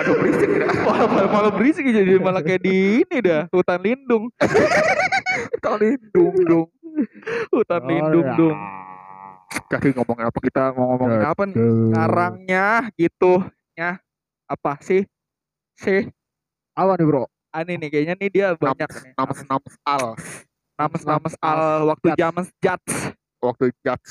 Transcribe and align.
Waduh 0.00 0.14
berisik 0.16 0.48
ya. 0.48 0.66
malah, 0.84 1.06
malah, 1.08 1.28
malah 1.32 1.52
berisik 1.56 1.84
jadi 1.88 2.20
malah 2.20 2.44
kayak 2.44 2.60
di 2.60 3.04
ini 3.04 3.16
dah 3.24 3.48
hutan 3.48 3.80
lindung. 3.80 4.28
Hutan 5.56 5.76
lindung 5.80 6.34
dong. 6.44 6.68
hutan 7.54 7.80
lindung 7.86 8.28
dong. 8.36 8.58
Jadi 9.70 9.88
ngomongin 9.96 10.24
apa 10.28 10.38
kita 10.42 10.74
mau 10.76 10.92
ngomongin 10.94 11.22
apa 11.24 11.42
nih? 11.48 11.56
ngarangnya 11.96 12.66
gitu. 12.98 13.40
Ya 13.72 14.02
apa 14.44 14.76
sih? 14.84 15.08
Sih. 15.80 16.12
Apa 16.76 16.98
nih 17.00 17.06
bro? 17.08 17.24
aneh 17.50 17.76
nih 17.76 17.88
kayaknya 17.90 18.14
nih 18.18 18.30
dia 18.30 18.46
banyak 18.54 18.86
nih. 18.86 19.12
Names 19.18 19.40
names 19.46 19.74
al 19.82 20.14
names 20.80 21.02
names 21.04 21.34
al 21.38 21.60
waktu 21.86 22.06
Jats. 22.08 22.18
zaman 22.18 22.44
jats 22.58 22.94
waktu 23.38 23.64
judge. 23.78 24.08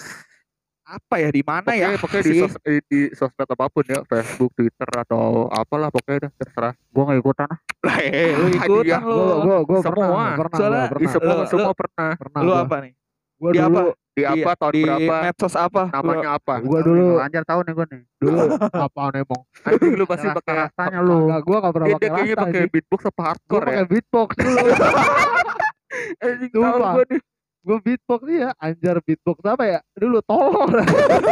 apa 0.83 1.15
ya 1.17 1.29
di 1.29 1.41
mana 1.41 1.69
ya 1.71 1.93
Pokoknya, 1.95 2.23
di, 2.23 2.33
sos, 2.35 2.53
eh, 2.63 2.81
di 2.83 2.99
sosmed 3.11 3.45
apa 3.45 3.65
pun 3.67 3.85
ya, 3.85 4.01
Facebook, 4.03 4.49
Twitter 4.53 4.89
atau 4.91 5.45
apalah 5.47 5.87
pokoknya 5.87 6.25
dah 6.25 6.31
terserah. 6.35 6.73
Gua 6.87 7.03
nggak 7.05 7.19
ikutan 7.19 7.45
ah. 7.47 7.59
lah 7.79 7.97
eh, 7.99 8.33
lu 8.33 8.45
Ah, 8.47 8.57
ikutan 8.59 8.99
lu 8.99 9.13
Gua 9.13 9.35
gua 9.37 9.57
gua 9.61 9.79
Semua. 9.79 9.93
pernah, 9.93 10.33
pernah, 10.35 10.57
Soalnya 10.57 10.79
gua 10.79 10.89
pernah. 10.91 11.11
semua 11.11 11.33
Lu- 11.35 11.45
semua 11.47 11.73
pernah. 11.73 12.09
pernah 12.15 12.39
lu 12.41 12.53
apa 12.55 12.75
nih 12.79 12.93
Gua 13.39 13.49
Di 13.49 13.59
dulu 13.59 13.69
apa? 13.69 13.81
Di 14.09 14.23
apa 14.25 14.35
Iya, 14.41 14.53
tahun 14.57 14.73
di 14.73 14.81
berapa? 14.83 15.15
medsos 15.21 15.55
apa 15.55 15.83
Namanya 15.89 16.29
apa? 16.35 16.53
Gua 16.59 16.79
dulu 16.81 17.05
Anjir 17.19 17.43
tahu 17.43 17.59
nih 17.61 17.71
gua 17.71 17.85
nih. 17.87 18.01
dulu 18.17 18.39
apaan 18.89 19.13
emang? 19.15 19.41
Anjing 19.63 19.93
lu 19.93 20.03
pasti 20.03 20.27
pakai 20.27 20.55
Rasanya 20.65 20.99
lu. 20.99 21.17
Enggak, 21.23 21.41
gua 21.45 21.57
enggak 21.59 21.71
pernah 21.71 21.87
pakai 21.87 22.01
dia 22.01 22.09
kayaknya 22.09 22.33
rasta. 22.33 22.43
pakai 22.43 22.61
beatbox 22.67 23.01
apa 23.05 23.21
hardcore 23.23 23.61
ya? 23.61 23.67
pakai 23.69 23.85
beatbox 23.87 24.29
dulu. 24.35 24.57
Anjing 26.23 26.51
tahu 26.53 26.77
gua 26.79 27.03
nih. 27.09 27.21
gua 27.59 27.77
beatbox 27.83 28.21
iya, 28.31 28.49
anjar 28.57 28.97
beatbox 29.03 29.37
apa 29.45 29.63
ya? 29.67 29.79
Dulu 29.97 30.19
tolol. 30.23 30.69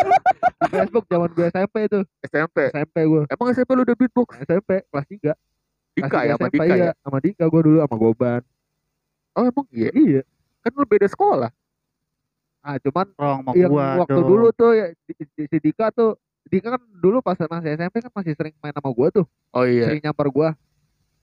Di 0.68 0.70
Facebook 0.74 1.06
zaman 1.06 1.30
gue 1.32 1.48
SMP 1.54 1.76
itu. 1.86 2.00
SMP. 2.26 2.58
SMP 2.74 2.98
gua. 3.06 3.24
Emang 3.30 3.48
SMP 3.54 3.70
lu 3.78 3.84
udah 3.86 3.98
beatbox? 3.98 4.28
SMP 4.44 4.70
kelas 4.90 5.06
3. 5.08 5.34
Dika 5.98 6.20
ya 6.26 6.34
sama 6.38 6.48
SMP, 6.50 6.56
Dika 6.58 6.66
iya. 6.66 6.76
ya? 6.76 6.92
Sama 7.02 7.18
Dika 7.22 7.44
gua 7.50 7.62
dulu 7.62 7.78
sama 7.82 7.96
Goban. 7.98 8.42
Oh 9.38 9.44
emang 9.46 9.66
iya? 9.74 9.90
Iya. 9.94 10.22
Kan 10.66 10.72
lu 10.74 10.86
beda 10.86 11.08
sekolah. 11.10 11.50
Ah, 12.66 12.76
cuman 12.84 13.08
Rong 13.16 13.40
yang 13.56 13.72
gua 13.72 14.04
waktu 14.04 14.20
dong. 14.20 14.28
dulu 14.28 14.48
tuh 14.52 14.76
ya 14.76 14.92
si 15.08 15.58
Dika 15.62 15.88
tuh 15.96 16.20
Dika 16.48 16.76
kan 16.76 16.82
dulu 17.00 17.24
pas 17.24 17.40
masih 17.40 17.76
SMP 17.80 17.96
kan 18.04 18.12
masih 18.12 18.34
sering 18.36 18.56
main 18.60 18.74
sama 18.76 18.90
gua 18.92 19.08
tuh. 19.14 19.26
Oh 19.56 19.64
iya. 19.64 19.88
Sering 19.88 20.04
nyamper 20.04 20.28
gua. 20.32 20.50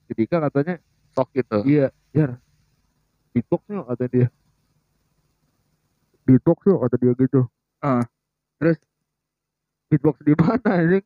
Si 0.09 0.13
Dika 0.13 0.37
katanya, 0.41 0.81
Sok 1.17 1.29
gitu. 1.33 1.59
"Iya, 1.65 1.89
Jar. 2.13 2.37
Beatbox 3.35 3.63
yuk," 3.69 3.85
kata 3.85 4.05
dia. 4.07 4.29
Beatbox 6.25 6.59
yuk 6.65 6.79
kata 6.81 6.97
dia 6.97 7.13
gitu. 7.19 7.41
Ah. 7.83 8.01
Terus 8.57 8.79
beatbox 9.91 10.17
di 10.23 10.33
mana 10.33 10.71
anjing? 10.73 11.05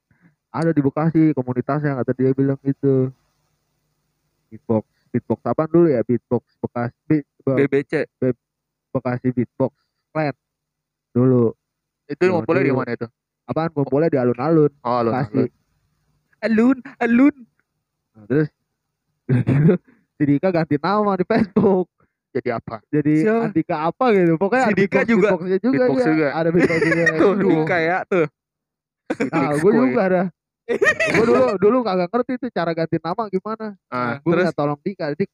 Ada 0.48 0.70
di 0.70 0.80
Bekasi 0.80 1.22
komunitasnya 1.32 1.98
kata 1.98 2.12
dia 2.12 2.30
bilang 2.32 2.60
gitu. 2.62 3.10
Beatbox, 4.48 4.84
beatbox 5.10 5.40
apa 5.44 5.66
dulu 5.66 5.88
ya? 5.88 6.00
Beatbox 6.00 6.56
Bekasi, 6.58 7.24
Be- 7.42 7.56
Be- 7.58 7.66
BBC 7.66 8.06
Bekasi 8.88 9.28
Beatbox 9.30 9.72
Clan 10.08 10.32
dulu. 11.12 11.52
Itu 12.06 12.22
Iya, 12.22 12.32
ngumpulnya 12.32 12.62
di 12.62 12.72
mana 12.72 12.90
itu? 12.94 13.08
Apaan 13.44 13.72
ngumpulnya 13.72 14.08
di 14.08 14.16
alun-alun 14.16 14.72
Oh 14.80 15.00
lu. 15.02 15.10
Bekasi. 15.10 15.44
alun 16.38 16.78
alun 17.02 17.34
Nah, 18.14 18.24
terus 18.24 18.48
gitu, 19.28 19.74
si 20.16 20.22
Dika 20.24 20.48
ganti 20.48 20.78
nama 20.78 21.12
di 21.14 21.22
Facebook 21.22 21.90
Jadi 22.28 22.48
apa? 22.50 22.76
jadi 22.86 23.14
Siapa? 23.18 23.42
Andika 23.48 23.76
apa 23.84 24.04
gitu 24.12 24.32
pokoknya 24.36 24.64
Si 24.64 24.74
Dika 24.76 25.00
juga. 25.02 25.28
beatboxnya 25.32 25.58
juga, 25.58 25.72
Beatbox 25.80 26.00
juga. 26.04 26.26
ada 26.30 26.48
beatbox 26.48 26.80
juga 26.82 27.04
tuh 27.16 27.30
Aduh. 27.32 27.50
Dika 27.50 27.76
ya 27.78 27.98
tuh 28.04 28.26
nah 29.27 29.50
gue 29.55 29.72
juga 29.72 30.00
ada 30.02 30.22
gue 31.17 31.24
dulu 31.24 31.44
dulu 31.56 31.78
kagak 31.80 32.08
ngerti 32.08 32.33
tuh 32.36 32.50
cara 32.50 32.70
ganti 32.72 32.96
nama 32.98 33.22
gimana 33.27 33.67
Ah, 33.88 34.18
gue 34.18 34.28
terus? 34.28 34.44
minta 34.44 34.52
tolong 34.55 34.78
Dika 34.78 35.06
Dik 35.11 35.30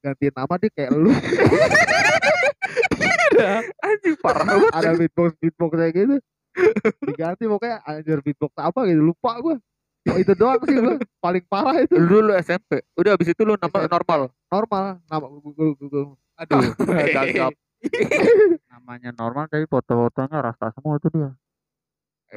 ganti 0.00 0.26
nama 0.28 0.54
dia 0.56 0.70
kayak 0.72 0.90
lu 0.92 1.10
anjing 3.82 4.16
parah 4.18 4.44
banget. 4.44 4.70
ada 4.72 4.90
beatbox 4.94 5.30
beatbox 5.38 5.70
kayak 5.72 5.92
gitu 5.94 6.16
diganti 7.02 7.44
pokoknya 7.46 7.76
anjir 7.82 8.18
beatbox 8.20 8.52
apa 8.56 8.80
gitu 8.84 9.02
lupa 9.04 9.38
gue 9.38 9.56
oh, 10.04 10.16
itu 10.18 10.32
doang 10.34 10.58
sih 10.60 10.74
gue 10.74 10.94
paling 11.16 11.44
parah 11.46 11.78
itu 11.78 11.94
Lu 11.94 12.18
dulu 12.20 12.34
SMP. 12.36 12.82
Udah 12.92 13.14
abis 13.14 13.30
itu 13.30 13.42
lu 13.42 13.54
nama 13.54 13.86
normal. 13.88 14.20
normal 14.48 14.82
nama 15.04 15.26
gue 15.30 15.52
gue 15.72 15.86
gue 15.88 16.02
aduh 16.42 16.62
Gagap. 17.14 17.52
namanya 18.72 19.10
normal 19.12 19.46
tapi 19.46 19.64
foto-fotonya 19.64 20.38
rasta 20.40 20.70
semua 20.70 20.98
tuh 20.98 21.10
dia. 21.10 21.30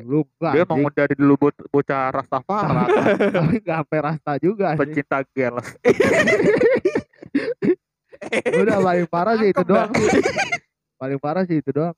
lu 0.02 0.28
enggak 0.28 0.52
Dia 0.52 0.62
emang 0.62 0.76
anjing. 0.76 0.86
udah 0.86 0.96
dari 1.02 1.16
dulu 1.16 1.34
bo- 1.40 1.66
bocah 1.70 2.02
Rastafari, 2.12 2.84
tapi 3.32 3.56
nggak 3.60 3.78
sampai 3.80 4.00
rasta 4.02 4.34
juga 4.38 4.68
pecinta 4.76 5.24
girls. 5.30 5.68
udah 8.54 8.78
paling 8.82 9.08
parah 9.08 9.36
sih 9.38 9.50
itu 9.50 9.64
doang 9.64 9.92
sih. 9.94 10.22
paling 10.96 11.16
parah 11.18 11.44
sih 11.44 11.58
itu 11.58 11.72
doang 11.72 11.96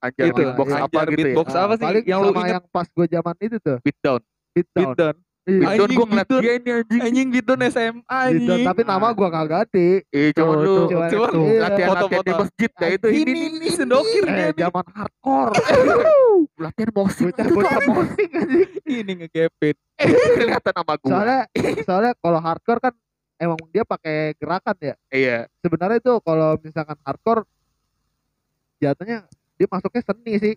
Anjir 0.00 0.32
Itu, 0.32 0.40
beatbox 0.40 0.68
iya. 0.70 0.80
apa 0.80 0.88
Anjar 0.88 1.06
gitu 1.06 1.12
ya? 1.12 1.24
beatbox 1.28 1.48
apa 1.52 1.72
sih 1.74 1.84
paling 1.84 2.04
yang 2.06 2.20
lu 2.22 2.30
sama 2.30 2.40
inget 2.40 2.54
yang 2.54 2.64
pas 2.72 2.86
gue 2.88 3.06
zaman 3.06 3.34
itu 3.38 3.56
tuh 3.60 3.78
Beat 3.82 3.98
down. 4.00 4.20
beat 4.50 4.68
down 4.70 4.84
Beatdown 4.86 5.14
Iya, 5.48 5.72
down 5.72 5.88
Anjing, 5.88 5.96
gue 5.96 6.06
ngeliat 6.06 6.28
dia 6.28 6.52
ini 6.52 6.70
anjing. 6.70 7.00
anjing 7.00 7.26
Beatdown 7.32 7.60
SMA 7.72 8.04
anjing. 8.12 8.60
tapi 8.60 8.80
nama 8.84 9.06
gue 9.08 9.24
gak 9.26 9.46
ganti. 9.48 9.88
Eh 10.12 10.28
cuman 10.36 10.54
Tuh, 10.54 10.60
lu. 10.60 10.74
Cuman 10.84 11.08
Cuman 11.08 11.30
itu. 11.32 11.40
latihan 11.56 11.88
latihan 11.96 12.22
di 12.22 12.32
masjid 12.36 12.70
ya 12.70 12.88
itu 12.92 13.06
ini 13.08 13.32
ini 13.56 13.68
sendokir 13.72 14.22
dia 14.28 14.36
eh 14.36 14.48
nih. 14.52 14.60
zaman 14.60 14.84
hardcore. 14.92 15.52
Latihan 16.64 16.90
musik 16.92 17.24
bocah 17.32 17.46
bocah 17.56 17.80
musik 17.88 18.28
anjing. 18.30 18.68
Ini 18.84 19.12
ngegepet 19.16 19.76
kelihatan 20.36 20.72
sama 20.76 20.94
gua. 21.00 21.08
soalnya 21.08 21.40
soalnya 21.88 22.12
kalau 22.20 22.38
hardcore 22.38 22.80
kan 22.84 22.92
emang 23.40 23.58
dia 23.72 23.82
pakai 23.82 24.36
gerakan 24.36 24.76
ya. 24.76 24.94
Iya. 25.08 25.38
sebenarnya 25.64 26.04
itu 26.04 26.12
kalau 26.20 26.60
misalkan 26.60 27.00
hardcore 27.00 27.48
jatuhnya 28.76 29.24
dia 29.56 29.66
masuknya 29.66 30.02
seni 30.04 30.34
sih. 30.36 30.54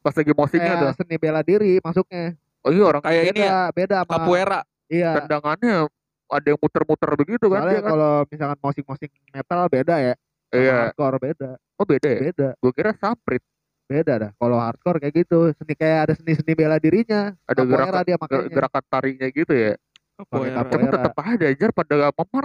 Pas 0.00 0.16
lagi 0.16 0.32
musiknya 0.32 0.74
tuh. 0.80 0.92
seni 0.96 1.14
bela 1.20 1.44
diri 1.44 1.76
masuknya 1.78 2.34
Oh 2.62 2.70
iya 2.70 2.84
orang 2.86 3.02
kayak 3.02 3.24
ini 3.34 3.40
ya 3.42 3.70
beda 3.70 3.96
sama 4.06 4.10
capoeira 4.16 4.60
iya 4.86 5.10
tendangannya 5.18 5.90
ada 6.32 6.46
yang 6.48 6.60
muter-muter 6.62 7.10
begitu 7.18 7.44
kan 7.50 7.60
soalnya 7.60 7.80
kan. 7.82 7.90
kalau 7.92 8.12
misalkan 8.24 8.58
musik-musik 8.62 9.10
metal 9.30 9.60
beda 9.68 9.96
ya 9.98 10.14
Iya. 10.52 10.92
hardcore 10.92 11.16
beda 11.18 11.50
Oh 11.80 11.86
beda 11.88 12.08
ya? 12.08 12.20
beda 12.28 12.48
Gue 12.60 12.72
kira 12.72 12.92
saprit. 12.94 13.40
beda 13.88 14.12
dah 14.16 14.30
kalau 14.36 14.56
hardcore 14.56 15.00
kayak 15.00 15.26
gitu 15.26 15.52
seni 15.52 15.74
kayak 15.74 15.98
ada 16.08 16.14
seni-seni 16.16 16.52
bela 16.54 16.76
dirinya 16.78 17.34
Ada 17.44 17.60
Capoeira 17.60 17.84
gerakan 17.88 18.02
dia 18.06 18.16
makanya 18.16 18.48
gerakan 18.48 18.82
tarinya 18.88 19.26
gitu 19.28 19.52
ya. 19.52 19.72
capoeira. 20.16 20.60
Tapi 20.64 20.84
tetap 20.86 21.14
aja 21.18 21.46
aja 21.50 21.66
pada 21.72 21.92
gak 21.98 22.14
memar. 22.14 22.44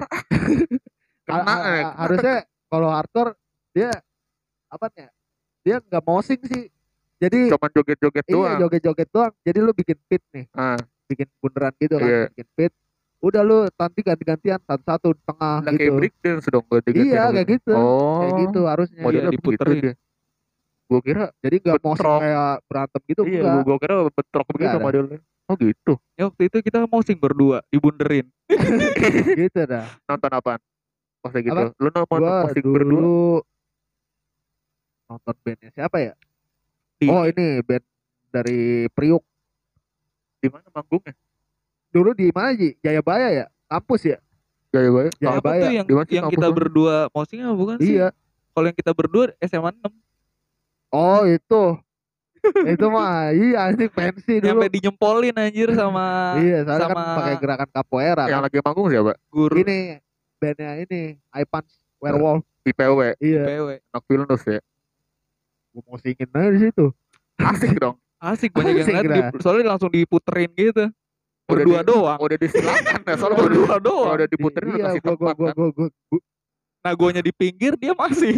Kena 1.28 1.44
ha- 1.44 1.64
eh. 1.68 1.84
ha- 1.84 1.96
harusnya 2.04 2.36
kalau 2.68 2.90
hardcore 2.90 3.32
dia 3.72 3.92
apa 4.68 4.88
ya 4.92 5.08
dia 5.64 5.76
nggak 5.80 6.04
mosing 6.04 6.40
sih 6.44 6.68
jadi 7.18 7.40
Cuman 7.50 7.70
joget-joget 7.72 8.24
iya 8.24 8.34
doang. 8.34 8.58
joget-joget 8.62 9.10
doang 9.10 9.34
jadi 9.42 9.58
lu 9.60 9.72
bikin 9.72 9.98
fit 10.06 10.24
nih 10.32 10.46
Ah, 10.52 10.78
bikin 11.06 11.28
bundaran 11.38 11.74
gitu 11.76 11.96
kan 11.96 12.06
Iya. 12.06 12.22
bikin 12.32 12.48
fit 12.54 12.74
udah 13.18 13.42
lu 13.42 13.58
nanti 13.68 14.00
ganti-gantian 14.02 14.62
satu-satu 14.62 15.08
di 15.12 15.22
tengah 15.24 15.56
lah 15.58 15.66
gitu 15.68 15.80
kayak 15.80 15.94
break 15.96 16.16
dance 16.20 16.46
dong 16.46 16.62
gue 16.64 16.80
iya 16.96 17.24
kayak 17.28 17.48
gitu 17.52 17.74
Oh. 17.74 18.22
kayak 18.22 18.34
gitu 18.44 18.60
harusnya 18.64 19.02
Modelnya 19.02 19.22
Iya, 19.24 19.34
begitu 19.36 19.42
diputerin. 19.58 19.82
dia. 19.82 19.94
Gue 20.88 21.00
kira 21.02 21.24
jadi 21.38 21.56
nggak 21.58 21.76
mosing 21.78 21.98
bentrok. 22.00 22.20
kayak 22.22 22.54
berantem 22.64 23.02
gitu 23.04 23.22
iya, 23.24 23.40
enggak 23.42 23.64
gue 23.64 23.78
kira 23.80 23.96
bentrok 24.08 24.46
begitu 24.48 24.70
ada. 24.72 24.80
modelnya. 24.80 25.20
Oh 25.48 25.56
gitu. 25.56 25.94
ya 26.14 26.24
waktu 26.28 26.42
itu 26.46 26.58
kita 26.62 26.78
mau 26.86 27.02
sing 27.02 27.18
berdua 27.18 27.58
dibunderin 27.68 28.28
gitu 29.40 29.60
dah 29.64 29.88
Nonton 30.06 30.32
apaan? 30.34 30.60
Pas 31.18 31.32
kayak 31.32 31.46
gitu. 31.46 31.56
Apa? 31.58 31.74
Lu 31.74 31.88
nonton 31.88 32.06
gua 32.14 32.52
dulu 32.54 32.72
berdua? 32.72 33.40
nonton 35.08 35.36
bandnya 35.42 35.70
siapa 35.72 35.98
ya 35.98 36.14
oh 37.06 37.24
ini 37.30 37.62
band 37.62 37.86
dari 38.34 38.90
Priuk. 38.94 39.22
Di 40.42 40.48
mana 40.50 40.66
manggungnya? 40.74 41.14
dulu 41.92 42.14
di 42.14 42.30
mana 42.30 42.54
Ji? 42.54 42.78
Jayabaya 42.84 43.28
ya? 43.34 43.46
Kampus 43.68 44.02
ya? 44.06 44.18
Jaya 44.70 44.90
Baya. 44.92 45.10
Jaya 45.18 45.38
apa 45.40 45.42
Baya 45.42 45.62
tuh 45.64 45.72
yang 45.74 45.88
Di 45.88 45.94
mana 45.96 46.06
sih 46.06 46.16
yang 46.20 46.28
kita 46.30 46.48
berdua 46.52 46.96
posting 47.10 47.40
apa 47.42 47.56
bukan 47.56 47.76
sih? 47.82 47.98
Iya. 47.98 48.08
Kalau 48.54 48.66
yang 48.70 48.78
kita 48.78 48.92
berdua 48.94 49.24
SMA 49.42 49.72
6 49.74 49.90
oh 50.94 51.22
itu. 51.28 51.64
Itu 52.48 52.86
mah 52.88 53.34
iya 53.36 53.68
anjing 53.68 53.92
pensi 53.92 54.40
dulu. 54.40 54.56
nyampe 54.56 54.72
dinyempolin 54.72 55.36
anjir 55.36 55.68
sama 55.76 56.32
iya 56.46 56.64
soalnya 56.64 56.88
kan 56.88 56.96
sama 56.96 57.18
pakai 57.20 57.36
gerakan 57.44 57.70
capoeira 57.76 58.24
Yang 58.30 58.40
kan. 58.40 58.46
lagi 58.48 58.58
manggung 58.64 58.88
siapa? 58.88 59.14
guru. 59.28 59.56
Ini 59.58 59.78
bandnya 60.40 60.72
ini 60.80 61.02
Ipans 61.34 61.72
Werewolf. 62.00 62.46
IPW, 62.68 63.16
iya. 63.24 63.44
PW 63.48 63.68
anak 63.80 64.04
Vilnus 64.12 64.44
ya. 64.44 64.60
Gue 65.78 65.84
mau 65.84 65.98
singin 65.98 66.26
aja 66.28 66.50
di 66.50 66.60
situ 66.64 66.86
Asik 67.38 67.78
dong. 67.78 67.96
asik 68.18 68.50
banyak 68.50 68.74
yang 68.74 68.82
Asik 68.82 68.96
liat 68.96 69.06
dah. 69.06 69.18
di- 69.30 69.40
soalnya 69.40 69.66
langsung 69.70 69.90
diputerin 69.90 70.50
gitu 70.52 70.90
Udah 70.90 71.54
berdua 71.54 71.80
di- 71.80 71.88
doang 71.88 72.20
Udah 72.20 72.38
disilakan 72.40 73.00
ya 73.00 73.14
soalnya 73.14 73.36
udah 73.36 73.46
berdua 73.46 73.76
doang 73.80 74.14
udah 74.16 74.28
diputerin 74.28 74.68
udah 74.68 74.76
iya 74.76 74.86
kasih 74.88 75.00
gua 75.00 75.14
gua 75.14 75.18
tempat 75.22 75.36
gua 75.36 75.46
kan. 75.46 75.56
gua 75.56 75.70
gua, 75.70 75.88
gua 76.10 76.20
nagonya 76.80 77.22
di 77.22 77.32
pinggir 77.32 77.74
dia 77.76 77.94
masih 77.94 78.34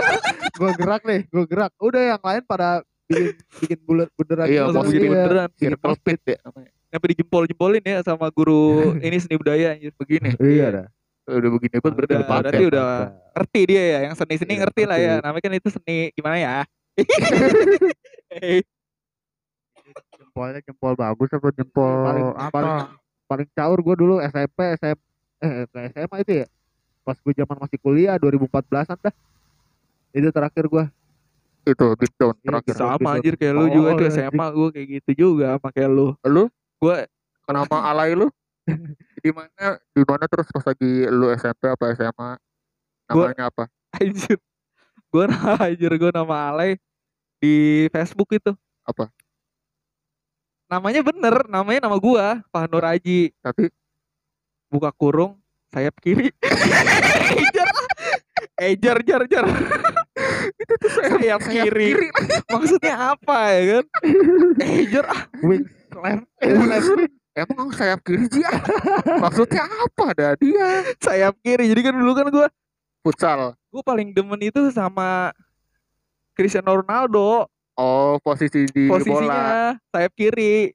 gue 0.58 0.70
gerak 0.74 1.02
nih 1.02 1.20
gue 1.24 1.44
gerak 1.44 1.70
udah 1.78 2.02
yang 2.08 2.20
lain 2.20 2.42
pada 2.42 2.68
bikin 3.04 3.24
bikin 3.58 3.78
bulat 3.82 4.08
bunderan 4.12 4.46
Iya, 4.46 4.62
gitu. 4.62 4.72
mau 4.72 4.82
bikin 4.82 5.02
Iya. 5.02 5.12
beneran 5.12 5.48
circle 5.52 5.96
pit 5.98 6.20
ya 6.24 6.38
namanya. 6.42 6.70
sampai 6.88 7.08
dijempol-jempolin 7.08 7.82
ya 7.82 7.98
sama 8.00 8.26
guru 8.28 8.62
ini 9.02 9.16
seni 9.16 9.36
budaya 9.36 9.72
anjir. 9.72 9.92
begini 9.94 10.30
iya 10.40 10.66
dah 10.72 10.86
udah 11.24 11.50
begini 11.52 11.76
pun 11.78 11.92
berarti 11.92 12.14
Udah, 12.14 12.26
paten. 12.26 12.42
berarti 12.42 12.64
udah 12.66 12.86
ngerti 13.32 13.60
dia 13.64 13.82
ya 13.84 13.98
yang 14.04 14.14
seni-seni 14.14 14.52
Iya, 14.52 14.60
ngerti 14.60 14.82
lah 14.84 14.98
ya 14.98 15.14
namanya 15.20 15.42
kan 15.42 15.52
itu 15.52 15.68
seni 15.70 15.96
gimana 16.12 16.36
ya 16.36 16.54
Jempolnya 20.12 20.60
jempol 20.62 20.92
bagus 20.94 21.28
apa 21.30 21.48
jempol 21.52 21.92
paling 22.02 22.26
apa? 22.32 22.50
paling 22.50 22.74
paling 23.26 23.48
caur 23.52 23.78
gue 23.78 23.94
dulu 23.94 24.14
SMP 24.20 24.58
SMP 24.74 25.00
eh 25.38 25.66
ke 25.66 25.78
SMA 25.92 26.16
itu 26.20 26.32
ya 26.36 26.46
pas 27.02 27.16
gue 27.16 27.32
zaman 27.34 27.56
masih 27.58 27.78
kuliah 27.78 28.14
2014an 28.16 28.96
dah 28.96 29.14
itu 30.12 30.28
terakhir 30.28 30.64
gue 30.66 30.84
itu 31.64 31.86
beatdown 31.94 32.34
Iya, 32.36 32.46
terakhir. 32.48 32.74
sama. 32.74 33.10
anjir 33.14 33.34
kayak 33.36 33.54
lu 33.54 33.62
Oh, 33.62 33.70
juga 33.70 33.90
tuh 33.92 34.06
anjing. 34.06 34.26
SMA 34.26 34.46
gue 34.48 34.68
kayak 34.70 34.86
gitu 34.92 35.10
juga 35.16 35.46
sama 35.54 35.68
kayak 35.70 35.90
lu 35.90 36.06
Lu 36.24 36.44
gue 36.78 36.96
kenapa 37.42 37.76
alay 37.84 38.14
lu? 38.14 38.26
Di 39.18 39.30
mana 39.30 39.66
di 39.90 40.02
mana 40.02 40.24
terus 40.26 40.46
pas 40.48 40.64
lagi 40.64 41.06
lu 41.06 41.30
SMP 41.32 41.66
apa 41.66 41.84
SMA? 41.92 42.30
Gua- 43.10 43.30
Namanya 43.30 43.50
apa? 43.50 43.64
anjir. 43.92 44.38
Gue 45.12 45.24
anjir 45.60 45.92
gue 45.92 46.10
nama 46.10 46.36
alay 46.48 46.78
di 47.38 47.86
Facebook 47.90 48.32
itu. 48.32 48.52
Apa? 48.82 49.10
namanya 50.72 51.04
bener 51.04 51.44
namanya 51.52 51.84
nama 51.84 52.00
gua 52.00 52.40
Pak 52.48 52.64
Nur 52.72 52.80
Aji. 52.80 53.28
Tapi? 53.44 53.68
Buka 54.72 54.88
kurung 54.88 55.36
sayap 55.68 55.92
kiri. 56.00 56.32
Ejar 57.42 57.68
eh 58.56 58.72
jar 58.78 58.98
jar 59.28 59.44
itu 60.56 60.74
tuh 60.78 60.90
sayap, 60.92 61.40
kiri. 61.44 61.92
maksudnya 62.48 63.12
apa 63.12 63.36
ya 63.52 63.60
kan? 63.68 63.84
Ejar 64.80 65.04
ah. 65.12 65.22
Wing 65.44 65.66
left 65.92 66.24
emang 67.34 67.68
sayap 67.70 68.00
kiri 68.00 68.26
ah? 68.42 68.58
Maksudnya 69.18 69.62
apa 69.64 70.04
dah 70.12 70.32
dia? 70.34 70.94
sayap 70.98 71.34
kiri 71.38 71.66
jadi 71.66 71.80
kan 71.82 71.94
dulu 71.94 72.12
kan 72.12 72.26
gua 72.28 72.46
Futsal. 73.00 73.54
gua 73.66 73.82
paling 73.82 74.10
demen 74.10 74.38
itu 74.40 74.58
sama 74.68 75.30
Cristiano 76.32 76.74
Ronaldo 76.74 77.46
Oh, 77.72 78.18
posisi 78.18 78.66
di 78.66 78.84
bola. 78.84 78.94
posisinya 78.94 79.42
sayap 79.88 80.12
kiri 80.12 80.70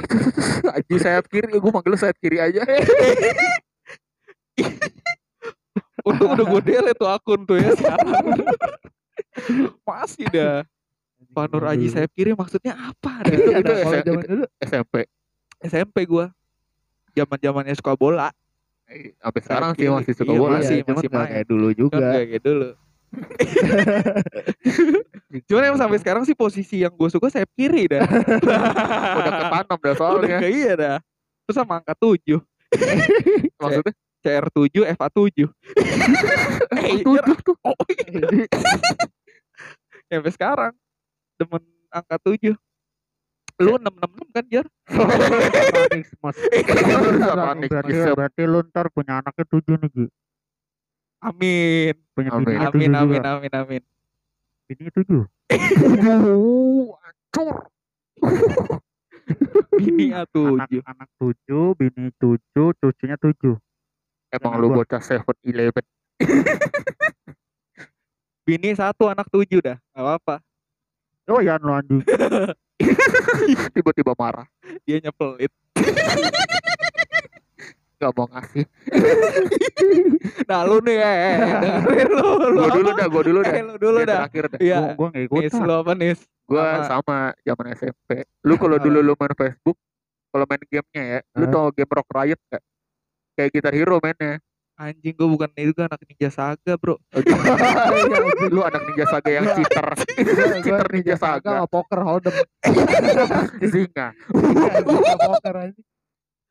Aji 0.74 0.94
sayap 0.96 1.24
kiri, 1.26 1.46
gue 1.48 1.70
manggil 1.70 1.94
sayap 1.94 2.16
kiri 2.18 2.38
aja. 2.38 2.62
untung 6.02 6.34
udah 6.34 6.44
gue 6.44 6.60
delete 6.64 6.96
tuh 6.96 7.06
akun 7.06 7.40
tuh 7.42 7.56
ya 7.56 7.70
masih 9.86 10.24
dah 10.28 10.56
Pak 11.30 11.44
Nur 11.48 11.64
Aji 11.64 11.86
sayap 11.88 12.10
kiri 12.10 12.32
maksudnya 12.32 12.74
apa 12.74 13.22
dah 13.22 13.30
Itu- 13.30 13.52
itu 13.54 13.72
kalau 13.72 14.00
SMP. 14.60 14.94
SMP. 15.64 16.04
Gua 16.04 16.30
zaman 17.12 17.38
zamannya 17.38 17.74
suka 17.74 17.92
bola 17.92 18.32
Eh, 18.84 19.14
Sampai 19.16 19.40
sekarang 19.40 19.70
sih 19.72 19.84
kiri. 19.84 19.94
masih 19.94 20.12
suka 20.12 20.28
Iya, 20.28 20.38
bola. 20.38 20.52
masih, 20.58 20.74
iya, 20.74 20.82
cuman 20.82 20.96
masih 20.96 21.08
nggak 21.08 21.22
main. 21.22 21.32
kayak 21.32 21.46
dulu 21.46 21.68
juga 21.72 21.96
kayak 22.02 22.26
gitu 22.30 22.50
dulu 22.50 22.70
cuman 25.44 25.62
yang 25.64 25.76
sampai 25.76 25.98
sekarang 25.98 26.24
sih 26.24 26.32
posisi 26.32 26.80
yang 26.80 26.90
gue 26.90 27.08
suka 27.08 27.28
sayap 27.28 27.48
kiri 27.52 27.84
dah 27.86 28.04
Udah 29.16 29.32
ketanam 29.38 29.78
dah 29.78 29.78
udah 29.80 29.94
soalnya. 29.94 30.38
kayak 30.40 30.52
iya 30.52 30.72
dah 30.74 30.96
terus 31.44 31.56
sama 31.56 31.76
angka 31.76 31.94
7 31.94 32.40
Maksudnya 33.60 33.92
CR7 34.22 34.64
FA7 34.92 35.28
eh 36.72 36.96
tujuh 37.00 37.36
tuh. 37.42 37.56
oh, 37.60 37.76
iya. 38.00 38.28
sampai 40.08 40.32
sekarang 40.32 40.72
demen 41.36 41.62
angka 41.88 42.16
7 42.22 42.56
lu 43.62 43.78
666 43.78 44.34
kan 44.34 44.44
Jar 44.50 44.66
Satanis 44.92 46.10
mas. 46.18 46.36
Satanik. 47.22 47.70
Berarti, 47.70 48.42
lu 48.44 48.58
ntar 48.66 48.86
punya 48.90 49.22
anaknya 49.22 49.44
tujuh 49.46 49.74
nih 49.78 49.90
Ji. 49.94 50.04
amin 51.22 51.94
Punya 52.12 52.30
Amin. 52.34 52.58
amin 52.58 52.90
tujuh 52.90 52.98
amin 52.98 53.22
amin 53.22 53.52
amin 53.54 53.82
Bininya 54.66 54.92
tujuh. 54.94 55.22
Uh, 55.52 56.96
Hancur. 57.02 57.48
bini 59.76 60.12
Anak, 60.14 60.32
A7 60.32 60.80
anak 60.86 61.08
tujuh, 61.20 61.66
bini 61.76 62.08
tujuh, 62.16 62.68
cucunya 62.80 63.16
tujuh. 63.20 63.58
Emang 64.32 64.56
lu 64.56 64.72
bocah 64.72 65.02
seven 65.04 65.36
eleven. 65.44 65.84
bini 68.42 68.74
satu 68.74 69.06
anak 69.06 69.30
7 69.30 69.62
dah 69.62 69.78
gak 69.78 70.02
apa-apa 70.02 70.42
Oh 71.30 71.38
ya 71.38 71.54
lu 71.62 71.70
anjing. 71.70 72.02
Tiba-tiba 73.74 74.12
marah. 74.14 74.46
dia 74.82 74.98
nyepelit 74.98 75.52
Gak 77.96 78.10
mau 78.18 78.26
ngasih. 78.26 78.66
nah 80.50 80.66
lu 80.66 80.82
nih 80.82 80.98
eh, 80.98 81.16
eh, 81.22 81.36
dengerin 81.62 82.10
lu 82.10 82.26
lu 82.50 82.58
Gue 82.58 82.70
dulu 82.82 82.90
dah, 82.92 83.06
gue 83.06 83.22
dulu 83.30 83.38
dah. 83.40 83.54
eh, 83.54 83.62
lu 83.62 83.74
dulu 83.78 83.98
dah 84.02 84.18
Terakhir 84.26 84.44
dah. 84.50 84.58
iya 84.58 84.78
Gua, 84.82 84.90
gua 84.98 85.08
nggak 85.14 85.22
ikut. 85.22 85.38
Nis, 85.38 85.54
lu 85.54 85.74
apa 85.78 85.92
Nis? 85.94 86.20
Gue 86.42 86.58
Sama. 86.58 86.82
sama 86.82 87.18
zaman 87.46 87.66
SMP. 87.72 88.10
Lu 88.42 88.54
kalau 88.58 88.76
dulu 88.76 88.98
lu 88.98 89.14
main 89.14 89.34
Facebook, 89.38 89.78
kalau 90.28 90.44
main 90.50 90.62
gamenya 90.66 91.02
ya, 91.06 91.18
lu 91.38 91.44
tau 91.46 91.70
game 91.70 91.92
Rock 91.94 92.10
Riot 92.10 92.40
gak? 92.50 92.62
Kayak 93.32 93.50
Guitar 93.54 93.72
Hero 93.72 93.96
mainnya. 94.02 94.42
Anjing 94.82 95.14
gua 95.14 95.28
bukan 95.30 95.48
itu 95.54 95.72
kan 95.72 95.86
anak 95.86 96.02
ninja 96.02 96.26
saga 96.28 96.74
bro 96.74 96.98
lu 98.50 98.60
anak 98.60 98.82
ninja 98.82 99.06
saga 99.06 99.30
yang 99.30 99.46
cheater. 99.48 99.86
cheater 100.64 100.88
ninja 100.90 101.14
saga. 101.14 101.62
sama 101.62 101.66
poker 101.66 102.00
hold'em 102.00 102.34
Singa. 103.62 104.10
Iya, 104.42 105.16
poker 105.16 105.54
aja 105.60 105.82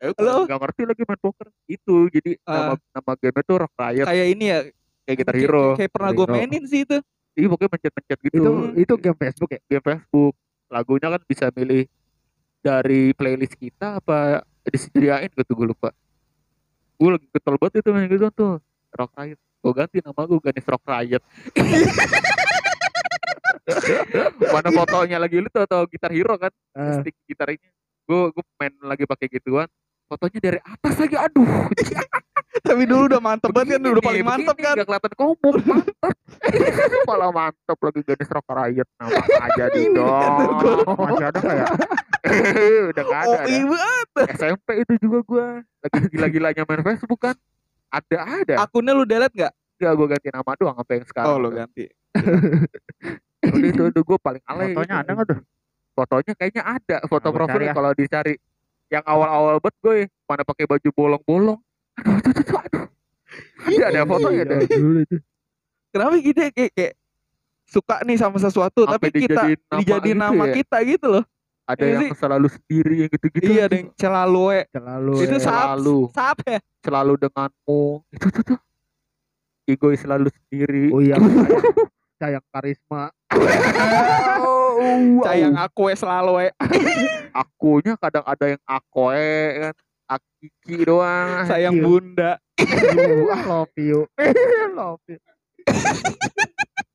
Eh, 0.01 0.09
Halo? 0.17 0.49
gak 0.49 0.57
ngerti 0.57 0.81
lagi 0.83 1.01
main 1.03 1.19
poker. 1.19 1.47
Itu 1.67 2.09
jadi 2.09 2.33
nama 2.41 2.73
nama 2.73 3.11
game 3.15 3.37
itu 3.37 3.53
Rock 3.53 3.73
Riot 3.75 4.07
Kayak 4.07 4.27
ini 4.29 4.45
ya 4.47 4.59
kayak 5.03 5.15
Guitar 5.15 5.33
kayak- 5.35 5.45
Hero. 5.45 5.65
Kayak 5.75 5.91
pernah 5.91 6.09
gue 6.11 6.25
mainin 6.27 6.63
sih 6.65 6.81
itu 6.81 6.97
Iya 7.31 7.47
pokoknya 7.47 7.69
mencet-mencet 7.69 8.19
gitu. 8.21 8.35
itu 8.35 8.51
itu 8.77 8.93
game 8.97 9.17
Facebook 9.17 9.49
ya 9.49 9.59
game 9.67 9.85
Facebook. 9.85 10.33
Lagunya 10.67 11.07
kan 11.09 11.21
bisa 11.23 11.45
milih 11.51 11.83
dari 12.59 13.11
playlist 13.11 13.55
kita 13.55 13.99
apa 13.99 14.41
disediain 14.63 15.29
gitu 15.29 15.51
gue 15.53 15.67
lupa. 15.67 15.93
Gue 17.01 17.17
lagi 17.17 17.25
ketel 17.33 17.57
banget 17.57 17.81
itu 17.81 17.89
main 17.89 18.05
gitu 18.05 18.29
tuh. 18.29 18.61
Rock 18.93 19.17
Riot. 19.17 19.41
Gue 19.65 19.73
ganti 19.73 19.97
nama 20.05 20.21
gue 20.21 20.37
Ganis 20.37 20.67
Rock 20.69 20.85
Riot. 20.85 21.23
Mana 24.53 24.69
fotonya 24.69 25.17
lagi 25.17 25.41
lu 25.41 25.49
tuh 25.49 25.65
atau 25.65 25.89
gitar 25.89 26.13
hero 26.13 26.37
kan? 26.37 26.53
Ah. 26.77 27.01
Stick 27.01 27.17
gitarnya. 27.25 27.57
Gue 28.05 28.29
gue 28.29 28.43
main 28.61 28.69
lagi 28.85 29.09
pakai 29.09 29.33
gituan. 29.33 29.65
Fotonya 30.11 30.39
dari 30.43 30.59
atas 30.59 30.95
lagi 30.99 31.15
aduh. 31.15 31.47
Tapi 32.67 32.83
dulu 32.83 33.07
udah 33.07 33.23
mantep 33.23 33.47
banget 33.55 33.79
kan 33.79 33.95
Udah 33.95 34.03
paling 34.03 34.27
mantep 34.27 34.55
kan 34.59 34.75
Gak 34.75 34.83
kelihatan 34.83 35.13
komuk 35.15 35.55
mantep. 35.63 36.13
Malah 37.09 37.31
mantep 37.31 37.77
lagi 37.79 37.99
Ganis 38.03 38.27
Rock 38.27 38.47
Riot. 38.51 38.87
Nama 38.99 39.23
aja 39.39 39.63
di 39.71 39.81
Ini 39.87 39.95
dong. 39.95 40.35
Masih 40.99 41.25
ada 41.31 41.39
nggak 41.39 41.55
ya? 41.55 41.67
Udah 42.91 43.03
gak 43.07 43.19
ada. 43.23 43.31
Oh 43.31 43.39
iya 43.47 43.63
banget. 43.63 44.27
SMP 44.35 44.69
itu 44.83 44.93
juga 44.99 45.19
gue 45.23 45.45
lagi 45.63 46.07
gila-gilanya 46.11 46.63
main 46.67 46.83
Facebook 46.83 47.23
kan. 47.23 47.35
Ada 47.87 48.43
ada. 48.43 48.55
Akunnya 48.67 48.91
lu 48.91 49.07
delete 49.07 49.47
gak? 49.47 49.53
Gak 49.79 49.93
gue 49.95 50.07
ganti 50.11 50.27
nama 50.27 50.51
doang 50.59 50.75
sampai 50.75 50.95
yang 50.99 51.07
sekarang. 51.07 51.31
Oh 51.31 51.37
lu 51.39 51.55
ganti 51.55 51.87
Udah 53.47 53.69
itu, 53.71 53.83
itu 53.95 54.01
gue 54.03 54.17
paling 54.19 54.43
alay. 54.43 54.75
Fotonya 54.75 54.95
ada 55.07 55.11
nggak 55.15 55.27
tuh? 55.31 55.39
Fotonya 55.95 56.33
kayaknya 56.35 56.63
ada. 56.67 56.97
Foto 57.07 57.31
Nah, 57.31 57.35
profil 57.39 57.61
ya. 57.63 57.71
kalau 57.71 57.91
dicari. 57.95 58.35
Yang 58.91 59.03
awal-awal 59.05 59.55
bet 59.57 59.75
gue 59.77 59.97
mana 60.25 60.43
pakai 60.43 60.65
baju 60.65 60.89
bolong-bolong. 60.91 61.59
Aduh, 61.97 62.15
itu, 62.17 62.29
itu, 62.37 62.53
aduh. 62.53 62.85
Ada 63.63 63.85
ada 63.89 64.01
fotonya 64.03 64.43
deh. 64.43 64.57
Iya, 64.59 64.75
dulu 64.75 64.99
itu 65.01 65.17
Kenapa 65.89 66.13
gitu 66.17 66.39
ya 66.39 66.49
kayak, 66.49 66.71
kayak 66.71 66.93
Suka 67.63 67.95
nih 68.01 68.15
sama 68.15 68.35
sesuatu 68.35 68.83
Sampai 68.83 69.07
Tapi 69.07 69.19
kita 69.21 69.47
dijadiin 69.47 69.59
nama 69.61 69.79
dijadiin 69.79 70.11
gitu 70.11 70.21
nama 70.21 70.43
ya. 70.43 70.53
kita 70.53 70.77
gitu 70.83 71.07
loh 71.09 71.23
Ada 71.63 71.79
Iya 71.79 71.87
yang 71.87 72.01
sih. 72.01 72.09
selalu 72.17 72.47
sendiri 72.49 72.95
yang 72.97 73.09
gitu-gitu. 73.09 73.47
Iya 73.47 73.61
ada 73.63 73.75
yang 73.77 73.89
celalue 73.93 74.59
selalu 74.67 75.13
Itu 75.17 75.31
ya. 75.31 75.41
selalu 75.41 75.97
Sap 76.11 76.37
ya 76.43 76.59
selalu 76.81 77.13
denganmu. 77.17 77.81
Itu 78.09 78.27
tuh 78.29 78.43
tuh. 78.45 78.59
Egois 79.63 79.99
selalu 79.99 80.27
sendiri. 80.29 80.83
oh 80.89 80.99
iya 80.99 81.15
sayang, 81.21 81.63
sayang 82.17 82.45
karisma 82.49 83.03
Oh, 83.31 83.39
Sayang 85.25 85.55
aku 85.57 85.81
ya 85.91 85.95
selalu 85.97 86.31
akunya 87.41 87.93
kadang 87.97 88.25
ada 88.25 88.45
yang 88.57 88.63
akoe 88.67 89.33
kan. 89.61 89.75
Akiki 90.11 90.83
doang. 90.83 91.47
Sayang 91.47 91.79
bunda. 91.79 92.35
I 92.59 93.45
love 93.47 93.71
you. 93.79 94.05
Love 94.77 95.03
you. 95.07 95.19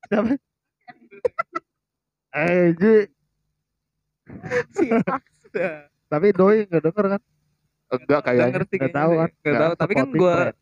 Siapa? 0.07 0.37
eh 2.37 2.71
Ji. 2.77 2.95
Si 4.75 4.85
tapi 6.07 6.31
doi 6.31 6.67
nggak 6.67 6.83
denger 6.83 7.05
kan? 7.17 7.21
Enggak 7.87 8.07
Gak 8.07 8.21
kayaknya 8.27 8.53
ngerti 8.55 8.75
Nggak 8.79 8.95
tahu 8.95 9.11
kan? 9.11 9.29
Nggak 9.43 9.59
tahu 9.59 9.73
Tapi 9.75 9.93
kan 9.95 10.07
gue 10.11 10.33
friend. 10.35 10.55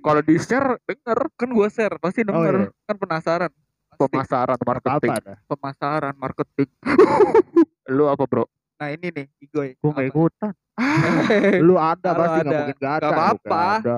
Kalau 0.00 0.22
di 0.24 0.36
share 0.40 0.70
denger. 0.88 1.18
Kan 1.36 1.48
gua 1.52 1.68
share 1.68 1.96
pasti 2.00 2.24
denger. 2.24 2.72
iya. 2.72 2.86
kan 2.88 2.96
penasaran. 2.96 3.52
Pemasaran 3.94 4.54
Apa 4.54 4.66
marketing. 4.66 5.12
pemasaran 5.46 6.14
marketing 6.16 6.70
Lu 7.88 8.06
apa, 8.06 8.24
Bro? 8.24 8.44
nah 8.74 8.88
ini 8.88 9.08
nih 9.08 9.26
Igoy 9.40 9.76
Gue 9.76 9.90
gak 9.90 10.00
Apa? 10.00 10.10
ikutan. 10.10 10.52
Lu 11.62 11.74
ada 11.76 12.08
Kalau 12.08 12.18
pasti 12.18 12.38
nggak 12.38 12.46
ada. 12.46 12.58
mungkin 12.58 12.76
gak 12.76 12.94
ada. 12.94 13.06
Apa-apa. 13.08 13.38
nggak 13.38 13.78
ada. 13.78 13.96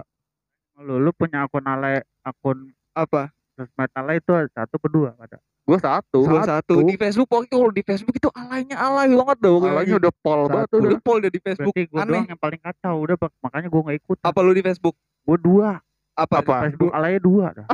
Lu, 0.77 0.95
lu 0.99 1.11
punya 1.11 1.39
akun 1.43 1.65
ale, 1.65 1.95
akun 2.21 2.59
apa 2.93 3.23
sosmed 3.53 3.91
ale 3.93 4.13
itu 4.17 4.31
satu 4.51 4.77
kedua 4.77 5.15
ada. 5.17 5.39
Gua 5.65 5.79
satu. 5.79 6.21
gua 6.23 6.45
satu 6.45 6.83
di 6.83 6.93
Facebook 6.95 7.25
pokoknya 7.25 7.49
kalau 7.51 7.71
di 7.71 7.81
Facebook 7.81 8.13
itu 8.13 8.29
alainya 8.29 8.77
alay 8.77 9.09
banget 9.09 9.37
dah 9.39 9.51
pokoknya. 9.51 9.73
Alanya 9.73 9.95
udah 9.97 10.13
pol 10.19 10.41
banget 10.45 10.69
udah. 10.69 10.83
udah 10.85 11.01
pol 11.01 11.19
di 11.23 11.41
Facebook 11.41 11.73
Berarti 11.73 11.89
gue 11.89 12.01
doang 12.05 12.27
yang 12.27 12.41
paling 12.43 12.61
kacau 12.61 12.95
udah 13.01 13.17
makanya 13.41 13.69
gue 13.69 13.81
gak 13.83 13.97
ikutan. 13.97 14.25
apa 14.27 14.39
lu 14.41 14.53
di 14.53 14.63
Facebook 14.63 14.97
Gue 15.25 15.39
dua. 15.39 15.81
apa, 16.13 16.35
Apa? 16.37 16.55
Facebook 16.65 16.93
alanya 16.93 17.19
dua 17.19 17.47
dah. 17.55 17.67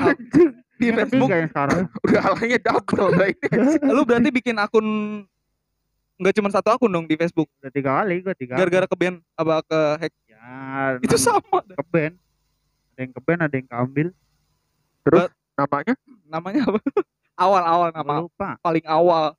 Di 0.80 0.88
Yang 0.88 0.96
Facebook 1.04 1.28
yang 1.28 1.50
sekarang. 1.52 1.82
Udah 2.08 2.22
alanya 2.24 2.58
double 2.58 3.06
lah 3.12 3.26
ini. 3.28 3.46
lu 3.94 4.02
berarti 4.02 4.28
bikin 4.32 4.56
akun 4.56 4.86
nggak 6.16 6.34
cuma 6.36 6.48
satu 6.48 6.68
akun 6.72 6.88
dong 6.90 7.04
di 7.04 7.16
Facebook 7.16 7.48
Udah 7.60 7.72
tiga 7.72 8.00
kali 8.00 8.20
gue 8.20 8.34
tiga. 8.36 8.56
gara-gara 8.56 8.84
ke 8.84 8.96
ban 8.96 9.14
apa 9.36 9.64
ke 9.64 9.80
hack 10.00 10.12
Ya, 10.30 10.96
itu 11.04 11.20
sama 11.20 11.60
ke 11.60 11.84
band. 11.84 12.16
Ada 12.96 13.00
yang 13.04 13.12
ke 13.12 13.20
band, 13.20 13.40
ada 13.44 13.54
yang 13.54 13.68
keambil. 13.68 14.08
Terus 15.04 15.28
namanya 15.52 15.94
namanya 16.24 16.60
apa 16.64 16.80
awal-awal 17.44 17.88
Gua 17.88 17.96
nama 18.00 18.14
lupa. 18.24 18.48
paling 18.60 18.84
awal 18.88 19.36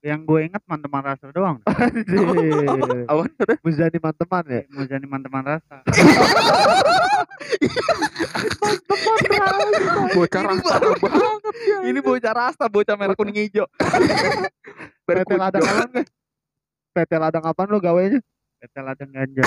Yang 0.00 0.20
gue 0.24 0.40
ingat 0.46 0.60
teman-teman 0.64 1.02
rasa 1.04 1.24
doang. 1.28 1.58
Awan 3.10 3.28
Muzani 3.60 3.98
teman 3.98 4.44
ya. 4.46 4.62
Mau 4.70 4.86
jadi 4.86 5.02
teman-teman 5.02 5.42
rasa. 5.44 5.76
Bocah 10.14 10.42
rasta 10.44 10.74
banget 10.80 11.54
ya. 11.64 11.78
ini 11.90 11.98
bocah 12.00 12.32
rasta 12.34 12.64
bocah 12.68 12.94
merah 12.96 13.16
kuning 13.16 13.36
hijau 13.48 13.66
PT 15.08 15.30
ladang 15.40 15.64
deh? 15.92 16.04
PT 16.92 17.12
ladang 17.16 17.44
apaan 17.48 17.68
lu 17.72 17.80
gawainya? 17.80 18.20
PT 18.60 18.76
ladang 18.84 19.08
ganja. 19.08 19.42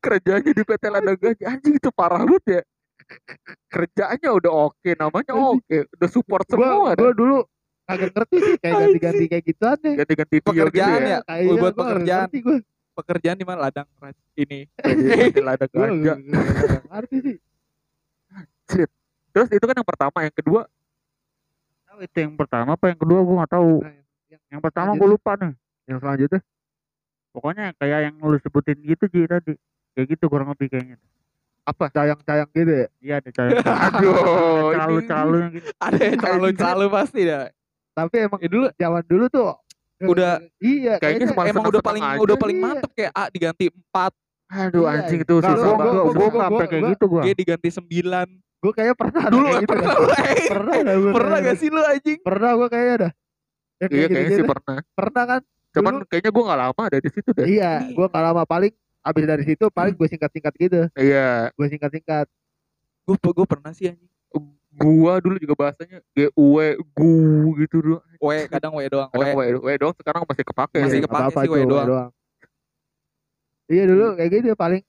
kerjanya 0.00 0.50
di 0.54 0.62
PT 0.64 0.84
Ladang 0.88 1.18
Gajah 1.18 1.46
anjing 1.54 1.74
itu 1.76 1.90
parah 1.92 2.22
banget 2.24 2.44
ya 2.48 2.62
kerjaannya 3.72 4.30
udah 4.36 4.52
oke 4.68 4.90
namanya 4.96 5.32
oke 5.32 5.76
udah 5.96 6.08
support 6.12 6.44
semua 6.44 6.92
Gua, 6.92 6.92
gua 6.92 7.12
dulu 7.16 7.38
kagak 7.88 8.10
ngerti 8.12 8.36
sih 8.36 8.54
kayak 8.60 8.74
ganti-ganti 8.84 9.24
kayak 9.32 9.44
gituan 9.48 9.76
deh. 9.80 9.94
ganti-ganti 9.96 10.36
gitu 10.36 10.48
Pekerjaan 10.52 11.00
ya 11.00 11.08
ya? 11.08 11.18
Buat 11.24 11.56
nggak 11.56 11.72
pekerjaan. 11.80 12.26
ngerti 12.28 12.38
gua. 12.44 12.56
Pekerjaan 12.98 13.38
di 13.38 13.46
mana 13.46 13.70
ladang 13.70 13.86
ini 14.34 14.66
Di 15.30 15.38
Ladang 15.38 15.70
nggak- 15.70 16.18
nggak 16.18 16.82
ngerti 16.90 17.16
sih. 17.22 17.36
terus 19.30 19.48
itu 19.48 19.64
kan 19.64 19.74
yang 19.74 19.86
pertama 19.86 20.18
yang 20.20 20.34
kedua 20.34 20.66
Tahu 21.88 21.98
itu 22.04 22.18
yang 22.20 22.34
pertama 22.36 22.70
apa 22.74 22.84
yang 22.86 22.98
kedua 23.00 23.18
gue 23.24 23.34
gak 23.40 23.52
tahu. 23.54 23.72
Nah, 23.80 23.90
yang, 24.28 24.42
Yang 24.48 24.60
pertama 24.60 24.90
Lanjut. 24.92 25.00
gue 25.00 25.08
lupa 25.08 25.32
nih. 25.34 25.52
yang 25.88 25.98
selanjutnya 25.98 26.40
Pokoknya 27.28 27.64
kayak 27.74 27.98
yang 28.06 28.14
lu 28.18 28.36
sebutin 28.38 28.76
gitu 28.82 29.04
Ji 29.08 29.24
tadi. 29.24 29.54
Kayak 29.94 30.06
gitu 30.14 30.24
kurang 30.26 30.52
lebih 30.52 30.68
kayaknya. 30.68 30.96
cayang-cayang 31.68 32.48
gitu 32.52 32.72
ya. 32.72 32.86
Iya 33.00 33.14
ada 33.20 33.30
cahaya. 33.32 33.52
aduh 33.88 34.16
yang 34.72 35.52
gitu. 35.52 35.68
ada 35.80 36.00
yang 36.00 36.18
calon 36.56 36.88
pasti 36.88 37.20
dah 37.24 37.48
Tapi 37.92 38.14
emang 38.20 38.40
ya 38.40 38.48
dulu 38.48 38.66
zaman 38.74 39.02
dulu 39.04 39.24
tuh 39.26 39.48
Udah- 40.00 40.38
iya 40.58 40.94
Kayaknya 40.94 41.26
kayaknya 41.26 41.26
Malah 41.34 41.50
emang 41.50 41.64
udah 41.66 41.82
paling 41.82 42.04
aja. 42.04 42.18
udah 42.20 42.36
paling 42.36 42.56
Iya. 42.56 42.64
mantep 42.64 42.90
kayak 42.92 43.12
A 43.12 43.22
diganti 43.28 43.64
4 43.66 44.12
aduh 44.48 44.80
Iya, 44.80 44.90
anjing 44.94 45.18
iya. 45.18 45.26
itu 45.26 45.34
susah 45.36 45.52
gua- 45.58 45.76
banget 45.76 45.92
gua- 45.92 46.04
Gue 46.08 46.14
gua- 46.14 46.30
sampai 46.38 46.48
gua- 46.48 46.64
kayak 46.64 46.80
gua- 46.80 46.90
gitu 46.90 47.04
gue. 47.04 47.20
G 47.20 47.28
diganti 47.34 47.68
9 47.70 48.28
gue 48.58 48.72
kayaknya 48.72 48.96
pernah 48.96 49.22
dulu 49.24 49.44
kayak 49.44 49.60
gitu 49.60 49.70
pernah 49.72 49.94
lu 49.94 50.08
eh. 50.08 50.48
pernah 50.48 50.74
dah 50.78 50.96
gua 50.96 51.12
pernah 51.12 51.28
kayak 51.30 51.38
gak 51.40 51.54
gitu. 51.54 51.60
sih 51.60 51.68
lu 51.68 51.80
anjing 51.80 52.18
pernah 52.20 52.50
gue 52.52 52.68
kayaknya 52.68 52.96
dah 52.96 53.12
iya 53.12 53.78
ya, 53.78 53.86
kayak 53.86 53.90
kayaknya 54.08 54.08
sih 54.08 54.22
gitu-gitu. 54.34 54.50
pernah 54.50 54.78
pernah 54.92 55.24
kan 55.24 55.40
cuman 55.68 55.92
Dulu- 55.94 56.06
kayaknya 56.06 56.30
gua 56.30 56.42
nggak 56.44 56.60
lama 56.60 56.82
ada 56.84 56.98
di 56.98 57.08
situ 57.08 57.30
deh 57.32 57.46
iya 57.46 57.72
gue 57.88 58.06
gak 58.08 58.24
lama 58.24 58.42
paling 58.44 58.72
abis 59.00 59.24
dari 59.24 59.44
situ 59.44 59.64
paling 59.68 59.94
gue 59.94 60.08
singkat-singkat 60.08 60.52
gitu 60.56 60.80
iya 60.96 61.28
gue 61.50 61.66
singkat-singkat 61.68 62.26
gue 63.04 63.16
gue 63.16 63.46
pernah 63.46 63.70
sih 63.70 63.86
anjing 63.88 64.10
gua 64.78 65.12
dulu 65.18 65.36
juga 65.36 65.54
bahasanya 65.56 65.98
G 66.12 66.30
U 66.32 66.54
W 66.54 66.58
gu 66.88 67.12
gitu 67.58 67.76
dulu 67.78 67.96
W 68.18 68.30
kadang 68.46 68.72
W 68.72 68.82
doang 68.86 69.08
W 69.08 69.16
kadang 69.16 69.34
W 69.34 69.42
W 69.58 69.70
doang 69.76 69.94
sekarang 69.94 70.22
masih 70.22 70.44
kepake 70.44 70.78
Masih 70.80 70.98
ya. 70.98 71.04
kepake 71.04 71.22
apa-apa 71.24 71.40
sih, 71.40 71.48
W 71.48 71.54
W 71.58 71.62
doang. 71.66 72.10
iya 73.68 73.82
dulu 73.84 74.04
kayak 74.14 74.30
gitu 74.32 74.48
paling 74.54 74.82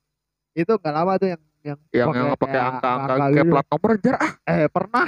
itu 0.53 0.71
gak 0.73 0.93
lama 0.93 1.13
tuh 1.15 1.29
yang 1.29 1.41
yang 1.59 1.77
yang 1.91 2.07
yang 2.09 2.27
pakai 2.33 2.47
kayak 2.49 2.65
angka-angka 2.71 3.11
angka 3.11 3.15
kayak 3.19 3.35
gitu. 3.35 3.51
plat 3.51 3.65
nomor 3.67 3.91
jar 3.99 4.15
ah 4.17 4.31
eh 4.47 4.67
pernah 4.67 5.05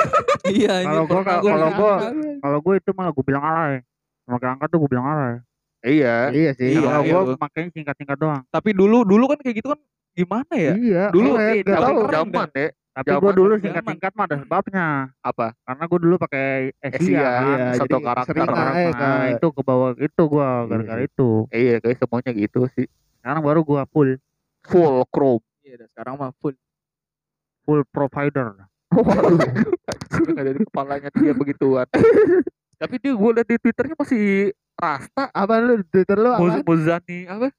iya 0.54 0.74
Kalau 0.80 1.04
gua 1.04 1.20
kalau- 1.20 1.42
gua 1.42 1.50
kalau 1.50 1.68
gua- 1.74 2.60
gue 2.60 2.74
itu 2.78 2.90
malah 2.92 3.10
gue 3.10 3.24
bilang 3.24 3.42
alay. 3.42 3.74
Pakai 4.22 4.48
angka 4.48 4.64
tuh 4.68 4.78
gue 4.78 4.88
bilang 4.88 5.06
alay. 5.06 5.34
iya 5.80 6.30
iya 6.30 6.50
sih 6.52 6.74
Iya, 6.74 6.84
Kalau 6.84 7.02
iya, 7.02 7.12
gue 7.12 7.22
lu. 7.24 7.34
makanya 7.36 7.68
singkat-singkat 7.72 8.16
doang. 8.16 8.42
tapi 8.48 8.70
dulu 8.72 9.02
dulu 9.02 9.24
kan 9.26 9.38
kayak 9.38 9.56
gitu 9.56 9.68
kan 9.68 9.80
gimana 10.14 10.54
ya 10.54 10.72
iya 10.74 11.04
Dulu, 11.08 11.28
eh, 11.34 11.58
eh, 11.58 11.74
zaman 12.08 12.48
ya 12.52 12.68
Tapi 12.98 13.14
gue 13.14 13.32
dulu 13.32 13.52
singkat-singkat 13.56 14.12
mah 14.12 14.24
ada 14.26 14.36
sebabnya. 14.38 14.86
apa 15.20 15.54
Karena 15.62 15.84
gue 15.84 15.98
dulu 16.00 16.14
pakai 16.18 16.46
Asia. 16.78 16.98
Asia, 16.98 17.22
kan. 17.22 17.46
iya, 17.46 17.66
satu 17.74 17.86
jadi 17.88 18.04
karakter 18.04 18.34
Nah, 18.34 18.46
nah, 18.90 19.18
eh. 19.22 19.32
itu 19.32 19.46
ke 19.48 19.62
bawah 19.62 19.90
itu 19.94 20.22
gue 20.24 20.48
gara-gara 20.66 20.98
Iya. 20.98 21.06
itu. 21.06 21.28
iya 21.48 21.74
kayak 21.78 21.96
semuanya 21.96 22.30
gitu 22.32 22.60
sih 22.72 22.86
Sekarang 23.16 23.40
baru 23.40 23.60
gue 23.62 23.82
full 23.88 24.10
full 24.64 24.96
chrome 25.08 25.44
iya 25.62 25.78
dah, 25.78 25.88
sekarang 25.88 26.14
mah 26.16 26.30
full 26.36 26.54
full 27.62 27.82
provider. 27.88 28.66
nggak 28.88 30.40
ada 30.40 30.52
di 30.52 30.64
kepalanya 30.64 31.08
dia 31.12 31.32
begituan 31.32 31.86
tapi 32.80 32.94
dia 32.96 33.12
gue 33.12 33.30
liat 33.32 33.46
di 33.46 33.56
twitternya 33.58 33.94
masih 33.94 34.50
rasta 34.74 35.28
apa 35.28 35.54
lu 35.60 35.84
twitter 35.84 36.16
lu 36.16 36.30
apa 36.30 36.64
Muzani 36.64 37.28
apa 37.28 37.52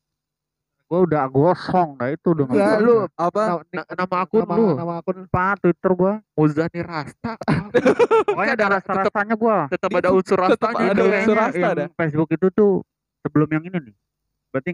Gue 0.90 1.06
udah 1.06 1.24
gosong 1.28 1.90
dah 1.96 2.10
itu 2.10 2.28
udah 2.28 2.44
Enggak, 2.44 2.58
nggak 2.58 2.80
lu 2.82 2.96
apa 3.14 3.42
na- 3.46 3.62
Na- 3.78 3.88
nama 3.96 4.16
akun 4.20 4.42
nama, 4.42 4.54
lu 4.54 4.68
nama 4.74 4.94
akun 4.98 5.18
apa 5.24 5.46
Twitter 5.60 5.92
gue. 5.94 6.14
Muzani 6.34 6.80
rasta 6.82 7.34
Pokoknya 8.28 8.54
ada 8.54 8.66
ada- 8.66 8.74
rasa-rasanya 8.76 9.36
gue. 9.36 9.58
tetap 9.70 9.90
ada 9.94 10.10
unsur 10.10 10.38
rastanya 10.40 10.86
ada 10.90 11.04
unsur 11.06 11.36
rasta 11.36 11.62
yang 11.62 11.78
dah. 11.78 11.88
Facebook 11.96 12.30
itu 12.32 12.48
tuh 12.50 12.72
sebelum 13.22 13.50
yang 13.52 13.64
ini 13.64 13.78
nih. 13.84 13.96
Berarti 14.50 14.70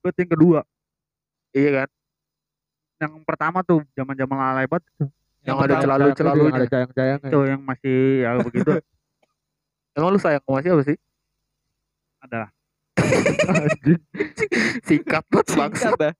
berarti 0.00 0.18
yang 0.18 0.32
kedua. 0.32 0.60
iya 1.50 1.70
kan 1.74 1.88
Yang 2.98 3.12
pertama 3.22 3.58
tuh 3.60 3.84
zaman-zaman 3.92 4.36
alay 4.38 4.64
banget 4.64 4.88
tuh. 4.94 5.08
yang, 5.40 5.54
pertama. 5.54 5.68
ada 5.70 5.76
celalu 5.78 6.06
celalunya 6.14 6.56
ada 6.56 6.66
cayang-cayang 6.66 7.20
Itu 7.22 7.38
yang 7.42 7.60
masih 7.60 7.98
ya 8.18 8.30
begitu 8.38 8.72
emang 9.96 10.10
lu 10.10 10.18
sayang 10.18 10.40
sama 10.42 10.60
siapa 10.60 10.80
sih 10.82 10.96
adalah 12.18 12.48
singkat 14.88 15.24
banget 15.30 15.46
bangsa 15.52 15.88
singkat 15.92 16.00
dah 16.00 16.12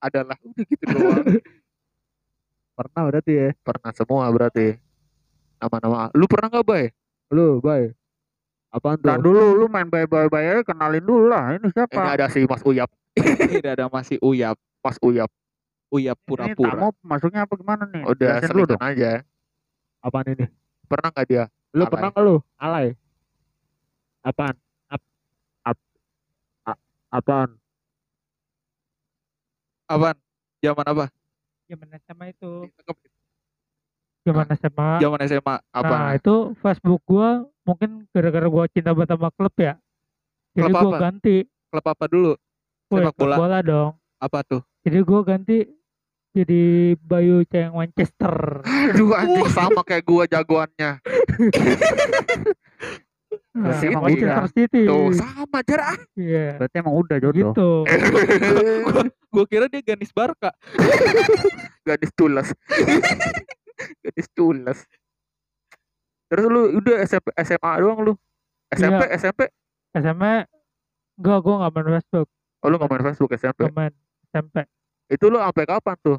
adalah 0.00 0.36
udah 0.40 0.64
gitu 0.64 0.84
doang. 0.88 1.24
Pernah 2.76 3.02
berarti 3.08 3.32
ya? 3.32 3.48
Pernah 3.64 3.92
semua 3.96 4.24
berarti. 4.28 4.76
Nama-nama. 5.56 6.12
Lu 6.12 6.28
pernah 6.28 6.48
nggak 6.52 6.66
bay? 6.68 6.84
Lu 7.32 7.60
bye 7.60 7.96
apaan 8.68 9.00
tuh? 9.00 9.08
Nah 9.08 9.16
dulu 9.16 9.56
lu 9.56 9.66
main 9.72 9.88
aja 9.88 10.60
kenalin 10.60 11.00
dulu 11.00 11.32
lah. 11.32 11.56
Ini 11.56 11.64
ini 11.64 11.68
siapa? 11.72 11.96
ada 11.96 12.26
si 12.28 12.44
Mas 12.44 12.60
Uyap. 12.60 12.92
Ini 13.48 13.64
ada 13.64 13.88
masih 13.88 14.20
uyap. 14.20 14.60
Mas 14.84 15.00
Uyap. 15.00 15.32
Uyap 15.88 16.18
Ini 16.20 16.26
pura-pura 16.28 16.76
tamu 16.76 16.88
masuknya 17.00 17.48
apa 17.48 17.54
gimana 17.56 17.88
nih? 17.88 18.04
udah 18.04 18.44
selingan 18.44 18.76
dong. 18.76 18.82
aja. 18.84 19.12
Apaan 20.04 20.26
ini? 20.28 20.44
Pernah 20.84 21.08
nggak 21.08 21.26
dia? 21.26 21.44
Lu 21.72 21.82
Alay. 21.88 21.92
pernah 21.96 22.08
nggak 22.12 22.24
lu? 22.28 22.36
Alay. 22.60 22.86
Apaan? 24.20 24.54
Ap- 24.92 25.12
ap- 25.64 25.90
a- 26.68 26.82
apaan 27.08 27.56
apaan? 29.86 30.16
Zaman 30.62 30.84
apa? 30.86 31.04
Zaman 31.66 31.88
SMA 32.02 32.24
itu. 32.30 32.50
Zaman 34.26 34.46
SMA 34.58 34.90
zaman 34.98 35.18
SMA 35.30 35.54
apa 35.70 35.94
nah 35.94 36.10
itu 36.18 36.50
Facebook 36.58 36.98
gua 37.06 37.46
mungkin 37.62 38.10
gara-gara 38.10 38.50
gua 38.50 38.66
cinta 38.66 38.90
banget 38.90 39.14
sama 39.14 39.30
klub 39.30 39.54
ya. 39.54 39.78
Jadi 40.58 40.66
Klub 40.66 40.82
gua 40.82 40.90
apa? 40.90 40.98
ganti. 40.98 41.36
Klub 41.70 41.86
apa 41.86 42.04
dulu? 42.10 42.32
Woi, 42.90 42.98
Sepak 43.02 43.14
bola. 43.14 43.36
bola 43.38 43.58
dong. 43.62 43.90
Apa 44.18 44.42
tuh? 44.42 44.66
Jadi 44.82 44.98
gua 45.06 45.22
ganti 45.22 45.62
jadi 46.36 46.92
Bayu 47.00 47.48
Cayang 47.48 47.80
Manchester 47.80 48.60
aduh 48.92 49.16
anjing 49.16 49.48
sama 49.48 49.80
kayak 49.80 50.04
gua 50.04 50.28
jagoannya 50.28 51.00
nah, 53.56 53.76
City. 53.80 53.96
Manchester 53.96 54.46
City 54.52 54.80
tuh 54.84 55.16
sama 55.16 55.58
jar 55.64 55.80
ah 55.96 55.98
iya. 56.14 56.60
Berarti 56.60 56.76
emang 56.76 56.94
udah 57.00 57.16
jodoh. 57.16 57.52
gitu. 57.52 57.70
Gua 59.32 59.44
kira 59.48 59.66
dia 59.72 59.80
Ganis 59.80 60.12
Barca. 60.12 60.52
Gadis 61.88 62.12
tulas 62.12 62.52
gadis 64.04 64.28
tulas 64.32 64.78
terus 66.26 66.44
lu 66.50 66.82
udah 66.82 67.06
SMP, 67.06 67.30
SMA 67.46 67.72
doang 67.78 67.98
lu? 68.02 68.12
SMP 68.74 69.02
SMP 69.14 69.40
SMA 69.94 70.42
enggak 71.16 71.38
gua 71.46 71.54
nggak 71.62 71.72
main 71.72 71.88
Facebook. 72.00 72.28
Oh 72.64 72.68
lu 72.68 72.76
nggak 72.82 72.90
main 72.90 73.04
Facebook 73.06 73.30
SMP 73.38 73.58
nggak 73.62 73.76
main 73.78 73.94
SMP. 74.34 74.56
Itu 75.06 75.30
lu 75.30 75.38
sampai 75.38 75.64
kapan 75.70 75.96
tuh? 76.02 76.18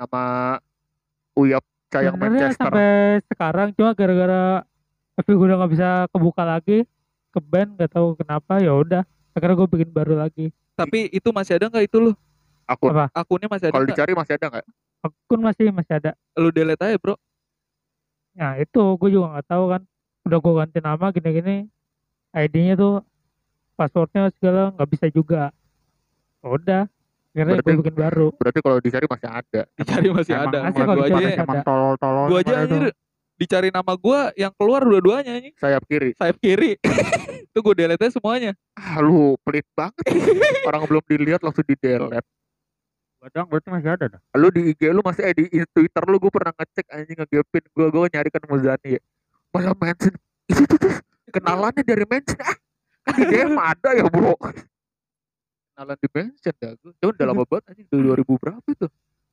Nama 0.00 0.24
Uyap 1.36 1.64
Cayang 1.92 2.16
Manchester. 2.16 2.56
sampai 2.56 3.20
sekarang 3.28 3.68
cuma 3.76 3.92
gara-gara 3.92 4.64
FB 5.14 5.28
gue 5.30 5.46
udah 5.46 5.58
nggak 5.58 5.72
bisa 5.72 5.88
kebuka 6.08 6.42
lagi 6.42 6.78
ke 7.28 7.40
band 7.40 7.76
nggak 7.76 7.90
tahu 7.90 8.14
kenapa 8.14 8.58
ya 8.58 8.72
udah 8.72 9.02
akhirnya 9.32 9.56
gue 9.56 9.68
bikin 9.70 9.90
baru 9.90 10.16
lagi 10.16 10.48
Tapi 10.72 11.08
itu 11.08 11.28
masih 11.30 11.54
ada 11.54 11.68
nggak 11.68 11.84
itu 11.84 11.96
lu? 12.00 12.12
Akun. 12.64 12.90
Apa? 12.90 13.12
Akunnya 13.12 13.44
masih 13.46 13.68
ada 13.68 13.74
Kalau 13.74 13.84
dicari 13.84 14.12
masih 14.12 14.34
ada 14.34 14.46
nggak? 14.48 14.66
akun 15.02 15.40
masih 15.42 15.64
masih 15.68 15.92
ada 15.94 16.10
Lu 16.32 16.48
delete 16.48 16.80
aja 16.80 16.96
bro. 16.96 17.18
nah 18.32 18.56
itu 18.56 18.80
gue 18.96 19.10
juga 19.10 19.26
nggak 19.30 19.46
tahu 19.46 19.64
kan 19.68 19.82
udah 20.22 20.38
gue 20.38 20.52
ganti 20.56 20.78
nama 20.80 21.06
gini-gini 21.10 21.56
ID-nya 22.32 22.74
tuh 22.74 23.04
passwordnya 23.74 24.32
segala 24.32 24.72
nggak 24.72 24.88
bisa 24.88 25.06
juga 25.08 25.52
Ya 26.38 26.48
udah 26.48 26.82
akhirnya 27.28 27.52
gue 27.52 27.60
Berarti- 27.62 27.80
bikin 27.82 27.96
baru 27.98 28.26
Berarti 28.32 28.58
kalau 28.60 28.78
dicari 28.78 29.06
masih 29.06 29.28
ada. 29.28 29.62
Dicari 29.74 30.08
masih 30.10 30.32
Emang- 30.32 30.48
ada. 30.48 30.58
Masih 30.62 30.72
Gua 30.74 30.86
kalau 30.86 31.02
aja, 31.02 31.12
dicari 31.12 31.34
emang 31.34 31.52
ada. 31.54 31.62
tolol-tolol 31.62 32.24
gua 32.26 32.38
aja 32.40 32.54
anjir 32.58 32.82
dicari 33.42 33.68
nama 33.74 33.92
gua 33.98 34.30
yang 34.38 34.54
keluar 34.54 34.86
dua-duanya 34.86 35.42
anjing. 35.42 35.54
Sayap 35.58 35.82
kiri. 35.90 36.14
Sayap 36.14 36.38
kiri. 36.38 36.78
itu 37.52 37.58
gue 37.60 37.74
delete 37.76 38.08
semuanya. 38.08 38.56
Ah, 38.72 39.04
lu 39.04 39.36
pelit 39.44 39.68
banget. 39.76 40.00
Orang 40.68 40.88
belum 40.88 41.04
dilihat 41.04 41.44
langsung 41.44 41.66
di 41.68 41.76
delete. 41.76 42.24
Badang 43.20 43.46
berarti 43.46 43.68
masih 43.68 43.90
ada 43.92 44.06
dah. 44.16 44.20
Lu 44.40 44.48
di 44.48 44.72
IG 44.72 44.88
lu 44.90 45.04
masih 45.04 45.22
eh, 45.28 45.34
di 45.36 45.46
Twitter 45.70 46.02
lu 46.08 46.16
gue 46.18 46.32
pernah 46.32 46.50
ngecek 46.56 46.86
anjing 46.90 47.18
ngegepin 47.22 47.64
gue 47.70 47.86
gue 47.92 48.04
nyari 48.08 48.28
kan 48.32 48.42
Muzani 48.48 48.88
ya. 48.98 49.00
Malah 49.52 49.76
mention 49.78 50.16
itu 50.48 50.62
tuh 50.66 50.78
tuh 50.80 50.94
kenalannya 51.30 51.82
dari 51.86 52.02
mention 52.08 52.40
ah 52.40 52.56
kan 53.06 53.12
di 53.14 53.24
DM 53.30 53.54
ada 53.54 53.90
ya 53.94 54.08
bro. 54.08 54.34
Kenalan 55.76 55.96
di 56.00 56.08
mention 56.08 56.54
dah 56.56 56.72
gue. 56.72 56.90
Cuman 56.98 57.12
udah 57.14 57.26
lama 57.30 57.44
banget 57.52 57.64
anjing 57.70 57.86
dari 57.92 58.02
2000 58.10 58.42
berapa 58.42 58.68
itu? 58.72 58.86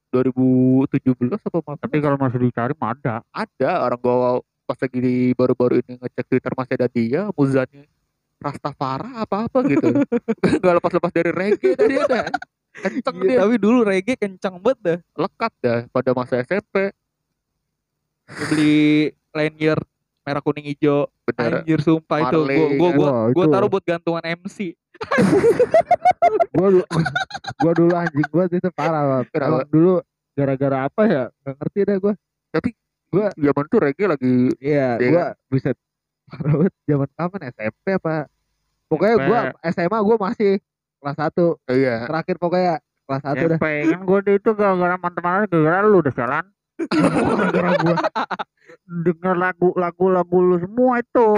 2017 0.09 0.89
apa 1.29 1.57
apa 1.61 1.71
Tapi 1.77 1.95
kalau 1.99 2.17
masih 2.17 2.39
dicari 2.41 2.73
mah 2.75 2.93
ada. 2.93 3.15
ada 3.29 3.71
orang 3.85 3.99
gua 3.99 4.15
pas 4.63 4.77
lagi 4.77 4.97
di 4.97 5.15
baru-baru 5.33 5.81
ini 5.81 5.97
ngecek 5.97 6.25
Twitter 6.25 6.53
masih 6.53 6.73
ada 6.77 6.87
dia 6.87 7.21
Muzani 7.33 7.85
Rastafara 8.37 9.19
apa 9.19 9.45
apa 9.45 9.59
gitu. 9.67 9.89
Gak 10.63 10.73
lepas-lepas 10.79 11.11
dari 11.11 11.29
reggae 11.29 11.75
tadi 11.75 11.95
ada. 11.97 12.29
Kenceng 12.71 13.17
Iya, 13.19 13.27
dia. 13.27 13.37
tapi 13.43 13.55
dulu 13.57 13.83
reggae 13.83 14.15
kencang 14.15 14.55
banget 14.61 14.79
dah. 14.79 14.99
lekat 15.17 15.51
dah 15.59 15.79
pada 15.89 16.11
masa 16.13 16.39
SMP 16.39 16.95
Gua 18.29 18.45
beli 18.47 18.77
lanyard 19.33 19.83
merah 20.21 20.39
kuning 20.39 20.69
hijau. 20.69 21.09
bener 21.25 21.61
Anjir 21.61 21.81
sumpah 21.81 22.17
itu 22.23 22.37
Marley, 22.39 22.57
gua 22.57 22.67
gua 22.69 22.87
kan? 22.87 22.93
gua, 22.95 23.11
gua 23.33 23.45
taruh 23.49 23.67
buat 23.67 23.83
gantungan 23.83 24.23
MC. 24.23 24.78
Gua 26.53 26.67
dulu 26.69 26.83
gua 27.63 27.71
dulu 27.75 27.93
anjing 27.95 28.27
gua 28.29 28.43
itu 28.47 28.69
parah 28.73 29.03
banget. 29.07 29.25
Emang 29.39 29.69
dulu 29.71 29.93
gara-gara 30.35 30.77
apa 30.87 31.01
ya? 31.07 31.23
Nggak 31.43 31.55
ngerti 31.59 31.79
deh 31.87 31.97
gua. 31.99 32.13
Zaman 33.35 33.65
tuh 33.71 33.79
reggae 33.81 34.05
lagi. 34.05 34.33
Iya 34.61 35.01
Iya 35.01 35.09
gua 35.11 35.25
bisa 35.49 35.69
parah 36.29 36.53
banget. 36.59 36.73
Zaman 36.85 37.09
kapan? 37.15 37.39
SMP 37.53 37.85
apa? 37.95 38.15
Pokoknya 38.89 39.15
SMP. 39.15 39.27
gua 39.27 39.39
SMA 39.71 39.97
gua 40.03 40.17
masih 40.19 40.53
kelas 40.99 41.17
1 41.17 41.71
iya. 41.71 41.95
Terakhir 42.05 42.35
pokoknya 42.35 42.75
kelas 43.07 43.23
1 43.23 43.33
dah. 43.33 43.57
SMP 43.57 43.65
kan 43.87 44.01
gue 44.03 44.19
itu 44.35 44.49
gara-gara 44.53 44.95
teman-teman 44.99 45.47
gara-gara 45.47 45.87
lu 45.87 45.97
udah 46.03 46.13
jalan. 46.13 46.45
Gara-gara 46.87 47.71
gua 47.77 47.95
Denger 48.85 49.35
lagu 49.35 49.69
lagu 49.75 50.05
lagu 50.07 50.37
lu 50.39 50.57
semua 50.57 50.97
itu. 50.97 51.29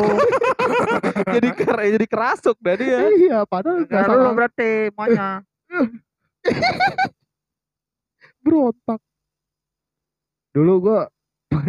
jadi 1.36 1.48
ker 1.52 1.76
jadi 1.98 2.06
kerasuk 2.06 2.58
dah 2.60 2.76
dia. 2.76 3.00
iya 3.12 3.40
padahal 3.44 3.84
Gara 3.86 4.14
lu 4.14 4.32
berarti 4.32 4.92
semuanya. 4.92 5.42
berontak 8.42 9.02
dulu 10.52 10.74
gua 10.82 11.02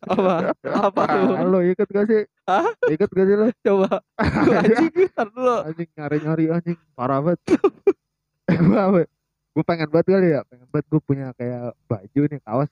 Apa? 0.00 0.56
Apa 0.64 1.02
tuh? 1.12 1.44
lo 1.44 1.60
ikut 1.60 1.84
gak 1.84 2.08
sih 2.08 2.24
Hah? 2.48 2.72
ikut 2.88 3.04
gak 3.12 3.26
sih 3.28 3.36
lo 3.36 3.46
Coba. 3.60 4.00
Anjing 4.16 5.12
ntar 5.12 5.28
dulu. 5.28 5.56
anjing 5.60 5.88
nyari-nyari 5.92 6.44
anjing 6.48 6.78
parah 6.96 7.20
banget 7.20 7.36
gua 8.64 8.80
apa 8.88 9.00
gua 9.52 9.64
pengen 9.68 9.88
banget 9.92 10.06
kali 10.08 10.28
ya 10.32 10.40
pengen 10.48 10.66
banget 10.72 10.86
gua 10.88 11.00
punya 11.04 11.26
kayak 11.36 11.76
baju 11.84 12.20
nih 12.26 12.40
kaos 12.40 12.70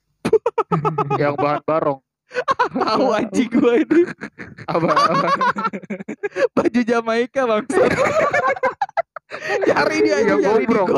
yang 1.17 1.35
bahan 1.35 1.63
barong 1.63 2.01
Tahu 2.71 3.05
anjing 3.11 3.49
gua 3.51 3.73
ini. 3.75 4.05
apa, 4.63 4.85
apa? 4.85 5.29
Baju 6.53 6.81
Jamaika 6.83 7.43
bangsa. 7.43 7.89
cari 9.65 9.97
dia 10.03 10.15
aja 10.19 10.29
Yang 10.31 10.41
gombrong. 10.43 10.89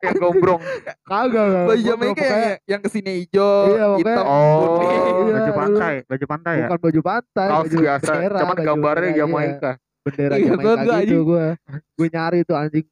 yang 0.00 0.14
gombrong 0.16 0.60
kagak 1.04 1.44
kagak. 1.44 1.64
Baju 1.64 1.82
Jamaika 1.84 2.24
yang 2.24 2.54
yang 2.68 2.80
ke 2.80 2.88
sini 2.88 3.12
hijau, 3.16 3.54
Iya, 3.68 3.86
hitam, 3.96 4.24
Oh, 4.24 4.58
putih. 4.74 4.86
iya, 4.90 5.32
baju 5.32 5.52
pantai, 5.52 5.94
baju 6.04 6.24
pantai 6.28 6.52
ya. 6.52 6.66
bukan 6.66 6.80
baju 6.80 7.00
pantai 7.00 7.48
kaos 7.48 7.62
baju 7.62 7.76
biasa 7.78 8.10
bendera, 8.12 8.38
cuman 8.38 8.50
baju- 8.52 8.66
gambarnya 8.66 9.06
iya, 9.06 9.18
Jamaika 9.20 9.70
bendera 10.02 10.34
Iya, 10.34 10.46
Jamaika 10.48 10.94
gitu 11.00 11.16
gua 11.22 11.46
gue 11.70 12.08
nyari 12.08 12.38
tuh 12.42 12.56
anjing 12.56 12.86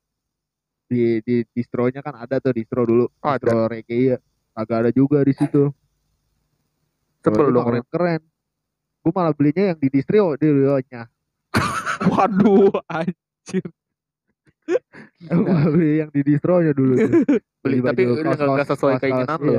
di 0.86 1.02
di 1.20 1.36
distronya 1.48 2.00
kan 2.00 2.14
ada 2.16 2.38
tuh 2.38 2.50
distro 2.52 2.82
dulu 2.82 3.10
Oh, 3.16 3.30
distro 3.32 3.66
reggae 3.66 4.14
ya 4.14 4.18
kagak 4.52 4.78
ada 4.80 4.90
juga 4.92 5.22
di 5.22 5.30
situ 5.32 5.74
sebel 7.20 7.46
dong 7.52 7.64
keren 7.66 7.84
keren. 7.88 8.20
Gue 9.00 9.12
malah 9.16 9.32
belinya 9.32 9.72
yang 9.72 9.78
di 9.80 9.88
distro 9.88 10.36
di 10.36 10.46
Rionya. 10.48 11.08
Waduh, 12.12 12.68
gue 15.20 15.54
beli 15.74 15.90
yang 16.04 16.10
di 16.12 16.20
distronya 16.22 16.72
dulu 16.72 16.94
tuh. 16.96 17.12
beli 17.64 17.78
tapi 17.84 18.02
udah 18.08 18.32
nggak 18.32 18.48
nggak 18.56 18.68
sesuai 18.72 18.94
keinginan 19.02 19.40
lo 19.44 19.54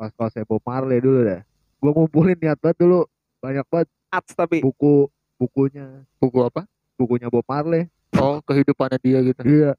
pas 0.00 0.08
pas 0.16 0.32
Bob 0.48 0.64
Marley 0.64 1.04
dulu 1.04 1.20
dah 1.20 1.44
gue 1.80 1.90
ngumpulin 1.96 2.36
niat 2.36 2.60
banget 2.60 2.84
dulu. 2.84 3.08
Banyak 3.40 3.64
banget 3.72 3.88
Ats 4.12 4.36
tapi. 4.36 4.60
buku 4.60 5.08
bukunya. 5.40 6.04
Buku 6.20 6.38
apa? 6.44 6.68
Bukunya 7.00 7.32
Bob 7.32 7.44
Marley. 7.48 7.88
Oh 8.20 8.44
kehidupannya 8.44 9.00
dia 9.00 9.18
gitu. 9.24 9.40
Iya. 9.48 9.72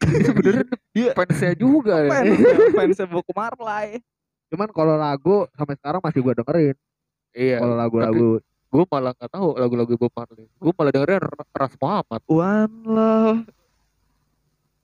Sebenarnya 0.26 0.64
Iya. 0.96 1.12
fansnya 1.12 1.52
juga 1.52 2.00
ya. 2.08 2.10
fans 2.72 2.96
fans 2.96 3.12
buku 3.12 3.32
Marley. 3.36 4.00
Cuman 4.46 4.68
kalau 4.70 4.94
lagu 4.94 5.36
sampai 5.52 5.74
sekarang 5.74 6.00
masih 6.00 6.20
gue 6.20 6.34
dengerin 6.34 6.76
iya 7.32 7.56
kalau 7.58 7.74
lagu-lagu 7.74 8.28
gue 8.66 8.84
malah 8.86 9.12
nggak 9.12 9.30
tahu 9.30 9.48
lagu-lagu 9.54 9.92
Bob 9.96 10.12
Marley 10.12 10.46
gue 10.46 10.72
malah 10.72 10.92
dengerin 10.92 11.20
Ras 11.50 11.74
Muhammad 11.76 12.20
One 12.26 12.74
love. 12.84 13.42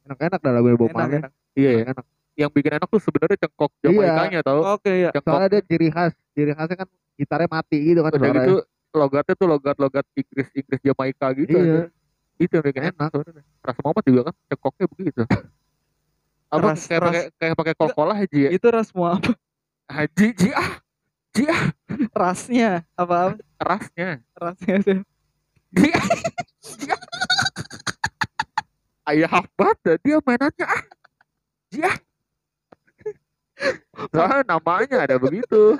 enak-enak 0.04 0.40
dah 0.40 0.52
lagu 0.52 0.66
Bob 0.74 0.88
Enak, 0.88 0.96
Marley 0.96 1.18
enak. 1.20 1.32
iya 1.54 1.70
ya. 1.72 1.82
enak 1.88 2.04
yang 2.32 2.50
bikin 2.50 2.72
enak 2.74 2.88
tuh 2.88 2.98
sebenarnya 2.98 3.36
cengkok 3.38 3.70
Jamaikanya 3.78 4.40
tau 4.40 4.60
Oke 4.72 4.92
ya. 4.98 5.10
cengkok 5.10 5.30
soalnya 5.30 5.48
dia 5.50 5.62
ciri 5.62 5.88
khas 5.88 6.12
ciri 6.32 6.52
khasnya 6.52 6.76
kan 6.78 6.88
gitarnya 7.14 7.48
mati 7.48 7.76
gitu 7.78 8.00
kan 8.00 8.10
udah 8.10 8.18
suaranya. 8.18 8.40
gitu 8.42 8.54
logatnya 8.92 9.34
tuh 9.34 9.48
logat-logat 9.48 10.04
Inggris 10.12 10.48
Inggris 10.52 10.80
Jamaika 10.82 11.26
gitu 11.34 11.52
iya 11.52 11.62
aja. 11.62 11.80
itu 12.36 12.52
yang 12.52 12.64
bikin 12.64 12.82
enak 12.88 13.08
sebenarnya 13.10 13.44
Ras 13.60 13.78
Muhammad 13.78 14.04
juga 14.04 14.20
kan 14.26 14.34
cengkoknya 14.48 14.86
begitu 14.90 15.22
apa 16.52 16.66
Ras- 16.66 16.84
kayak 16.84 17.00
pakai 17.02 17.22
kayak 17.36 17.54
pakai 17.56 17.74
kol-kolah 17.74 18.16
haji 18.16 18.38
ya 18.42 18.50
Itu 18.50 18.66
ras 18.68 18.90
apa? 18.90 19.32
Haji 19.88 20.26
ji 20.36 20.50
ah 20.54 20.72
Rasnya 22.12 22.84
apa? 22.98 23.40
rasnya 23.56 24.20
Rasnya 24.36 24.76
sih. 24.84 24.98
ji 25.72 25.88
ah. 25.96 26.06
Ji, 26.62 26.86
ah. 26.92 27.00
ayah 29.10 29.32
Ahmad 29.40 29.76
dah, 29.82 29.96
dia 30.04 30.20
mainannya 30.22 30.66
ah 30.68 30.82
ji 31.72 31.80
ah 31.82 31.96
Soalnya 34.12 34.58
namanya 34.58 35.06
ada 35.06 35.16
begitu 35.16 35.78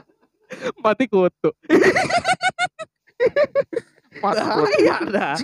Mati 0.85 1.09
kutu. 1.09 1.49
Mas, 4.21 4.37
Bahaya 4.37 4.97
dah. 5.09 5.37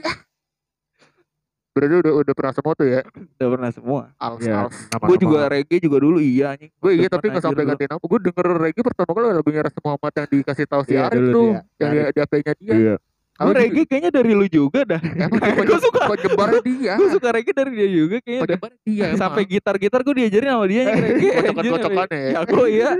Berarti 1.79 1.95
udah 1.97 2.13
udah 2.19 2.35
pernah 2.35 2.53
semua 2.53 2.73
tuh 2.75 2.87
ya 2.87 3.01
Udah 3.07 3.49
pernah 3.49 3.71
semua. 3.71 4.01
als 4.17 4.41
Iya, 4.41 4.55
als 4.61 4.77
Gue 5.01 5.17
juga 5.17 5.39
reggae 5.47 5.79
juga 5.79 5.99
dulu 5.99 6.19
iya 6.19 6.53
anjing. 6.53 6.71
gue 6.73 6.91
iya 6.93 7.07
Depan 7.07 7.15
tapi 7.15 7.27
nggak 7.31 7.45
sampai 7.45 7.63
ganti 7.65 7.85
nama 7.87 8.03
gue 8.03 8.21
denger 8.21 8.47
reggae 8.59 8.83
pertama 8.83 9.11
kali 9.13 9.27
lagunya 9.33 9.61
Ras 9.63 9.77
Muhammad 9.79 10.13
yang 10.13 10.27
dikasih 10.29 10.67
tahu 10.67 10.83
si 10.83 10.93
Iya, 10.93 11.07
Arif 11.07 11.23
tuh 11.29 11.49
dia. 11.49 11.61
yang 11.79 11.89
di, 11.89 11.99
Arif. 12.01 12.11
di 12.11 12.21
HP-nya 12.21 12.53
dia 12.57 12.75
iya 12.75 12.97
Gue 13.39 13.55
reggae 13.55 13.85
kayaknya 13.85 14.11
dari 14.13 14.33
lu 14.35 14.47
juga 14.47 14.83
dah. 14.85 14.99
Gua 15.63 15.79
suka. 15.79 16.11
penyebarnya 16.11 16.59
dia 16.61 16.93
Gue 16.99 17.09
suka 17.09 17.29
reggae 17.31 17.55
dari 17.55 17.71
dia 17.73 17.87
juga 17.89 18.17
kayaknya 18.19 18.35
dah. 18.35 18.47
penyebarnya 18.51 18.81
dia. 18.85 19.07
Sampai 19.15 19.43
gitar-gitar 19.47 20.01
gue 20.03 20.15
diajarin 20.17 20.49
sama 20.51 20.67
dia 20.67 20.83
reggae. 20.91 21.31
anjir. 21.31 21.53
Kocok-kocokannya 21.55 22.19
ya. 22.19 22.29
Ya 22.29 22.41
gue 22.45 22.67
iya. 22.69 22.91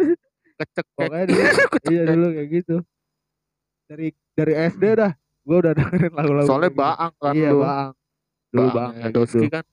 kecek 0.57 0.87
pokoknya 0.93 1.25
dulu, 1.25 1.43
iya 1.89 2.03
dulu 2.05 2.27
kayak 2.33 2.49
gitu 2.53 2.77
dari 3.85 4.07
dari 4.33 4.53
SD 4.69 4.85
dah 4.93 5.13
gue 5.41 5.57
udah 5.57 5.73
dengerin 5.73 6.13
lagu-lagu 6.13 6.47
soalnya 6.47 6.69
gitu. 6.69 6.79
baang 6.79 7.13
kan 7.17 7.33
iya 7.33 7.49
lu 7.49 7.59
bang 7.61 7.91
dulu 8.49 8.69
bang 8.71 8.91
kayak 8.95 9.13
Doski 9.13 9.39
gitu 9.39 9.53
kan 9.53 9.65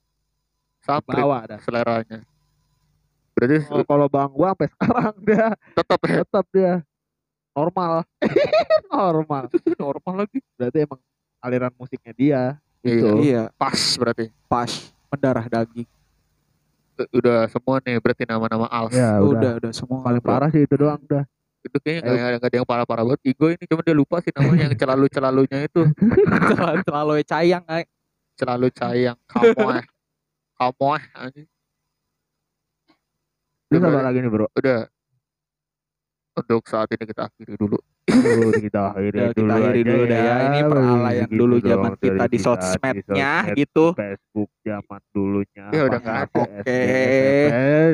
sampai 0.81 1.13
bawa 1.15 1.37
dah. 1.45 1.59
seleranya. 1.59 2.19
Berarti 3.31 3.57
Oh, 3.67 3.83
kalau 3.83 4.07
bang 4.07 4.29
gua 4.29 4.49
sampai 4.51 4.67
sekarang 4.69 5.15
dia 5.21 5.45
tetap 5.73 5.99
ya? 6.01 6.15
tetap 6.21 6.45
dia. 6.49 6.73
Normal. 7.51 7.93
Normal. 8.91 9.43
Normal 9.75 10.15
lagi. 10.21 10.39
Berarti 10.53 10.77
emang 10.81 10.99
aliran 11.39 11.71
musiknya 11.73 12.13
dia. 12.13 12.41
Iya. 12.79 12.93
Gitu. 12.93 13.07
Iya. 13.23 13.43
pas 13.55 13.79
berarti. 13.95 14.25
Pas. 14.45 14.71
Mendarah 15.07 15.45
daging. 15.45 15.87
Eh, 16.95 17.07
udah 17.11 17.47
semua 17.47 17.79
nih 17.79 17.99
berarti 17.99 18.23
nama-nama 18.23 18.67
als 18.67 18.91
Ya 18.91 19.19
udah. 19.19 19.25
udah 19.25 19.51
udah 19.57 19.71
semua. 19.71 19.99
Paling 20.01 20.19
parah 20.21 20.47
sih 20.47 20.63
itu 20.63 20.75
doang 20.75 20.99
udah. 21.01 21.23
itu 21.65 21.77
kayaknya 21.81 22.01
Ayo. 22.03 22.13
nggak 22.13 22.29
nggak 22.37 22.45
ada 22.45 22.55
yang 22.55 22.67
parah-parah 22.67 23.03
banget. 23.03 23.21
Igo 23.25 23.45
ini 23.49 23.63
cuma 23.65 23.81
dia 23.81 23.95
lupa 23.97 24.21
sih 24.21 24.29
namanya 24.29 24.69
yang 24.69 24.75
celalu 24.77 25.05
celalunya 25.09 25.59
itu. 25.65 25.81
Terlalu 26.85 27.13
cayang 27.25 27.65
selalu 28.35 28.67
cair 28.75 29.11
yang 29.11 29.19
kamu 29.27 29.55
eh. 29.79 29.85
Kamu 30.55 30.87
eh 30.95 31.43
apa 33.75 34.01
lagi 34.03 34.19
nih 34.23 34.31
bro? 34.31 34.47
Udah. 34.55 34.87
Untuk 36.35 36.67
saat 36.67 36.91
ini 36.91 37.03
kita 37.07 37.31
akhiri 37.31 37.55
dulu. 37.55 37.79
Uh, 38.05 38.51
kita 38.59 38.81
akhiri 38.91 39.17
ya, 39.17 39.31
dulu 39.33 39.47
kita 39.49 39.55
akhiri 39.55 39.81
dulu 39.87 40.03
ya. 40.05 40.19
ya. 40.19 40.35
Ini 40.51 40.59
peralayan 40.67 41.27
gitu 41.27 41.39
dulu 41.39 41.55
zaman 41.63 41.91
kita, 41.95 42.11
kita 42.11 42.25
di 42.27 42.39
sosmednya 42.39 43.33
sosmed, 43.41 43.57
gitu. 43.57 43.85
Facebook 43.95 44.49
zaman 44.63 45.01
dulunya. 45.15 45.65
Ya 45.71 45.81
udah 45.87 45.99
nggak 46.03 46.17
ada 46.27 46.43
oke. 46.43 46.79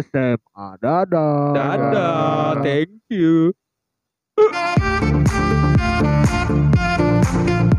SMA 0.06 0.68
dadah. 0.82 1.54
Dadah. 1.54 2.60
Thank 2.66 2.98
you. 3.14 3.54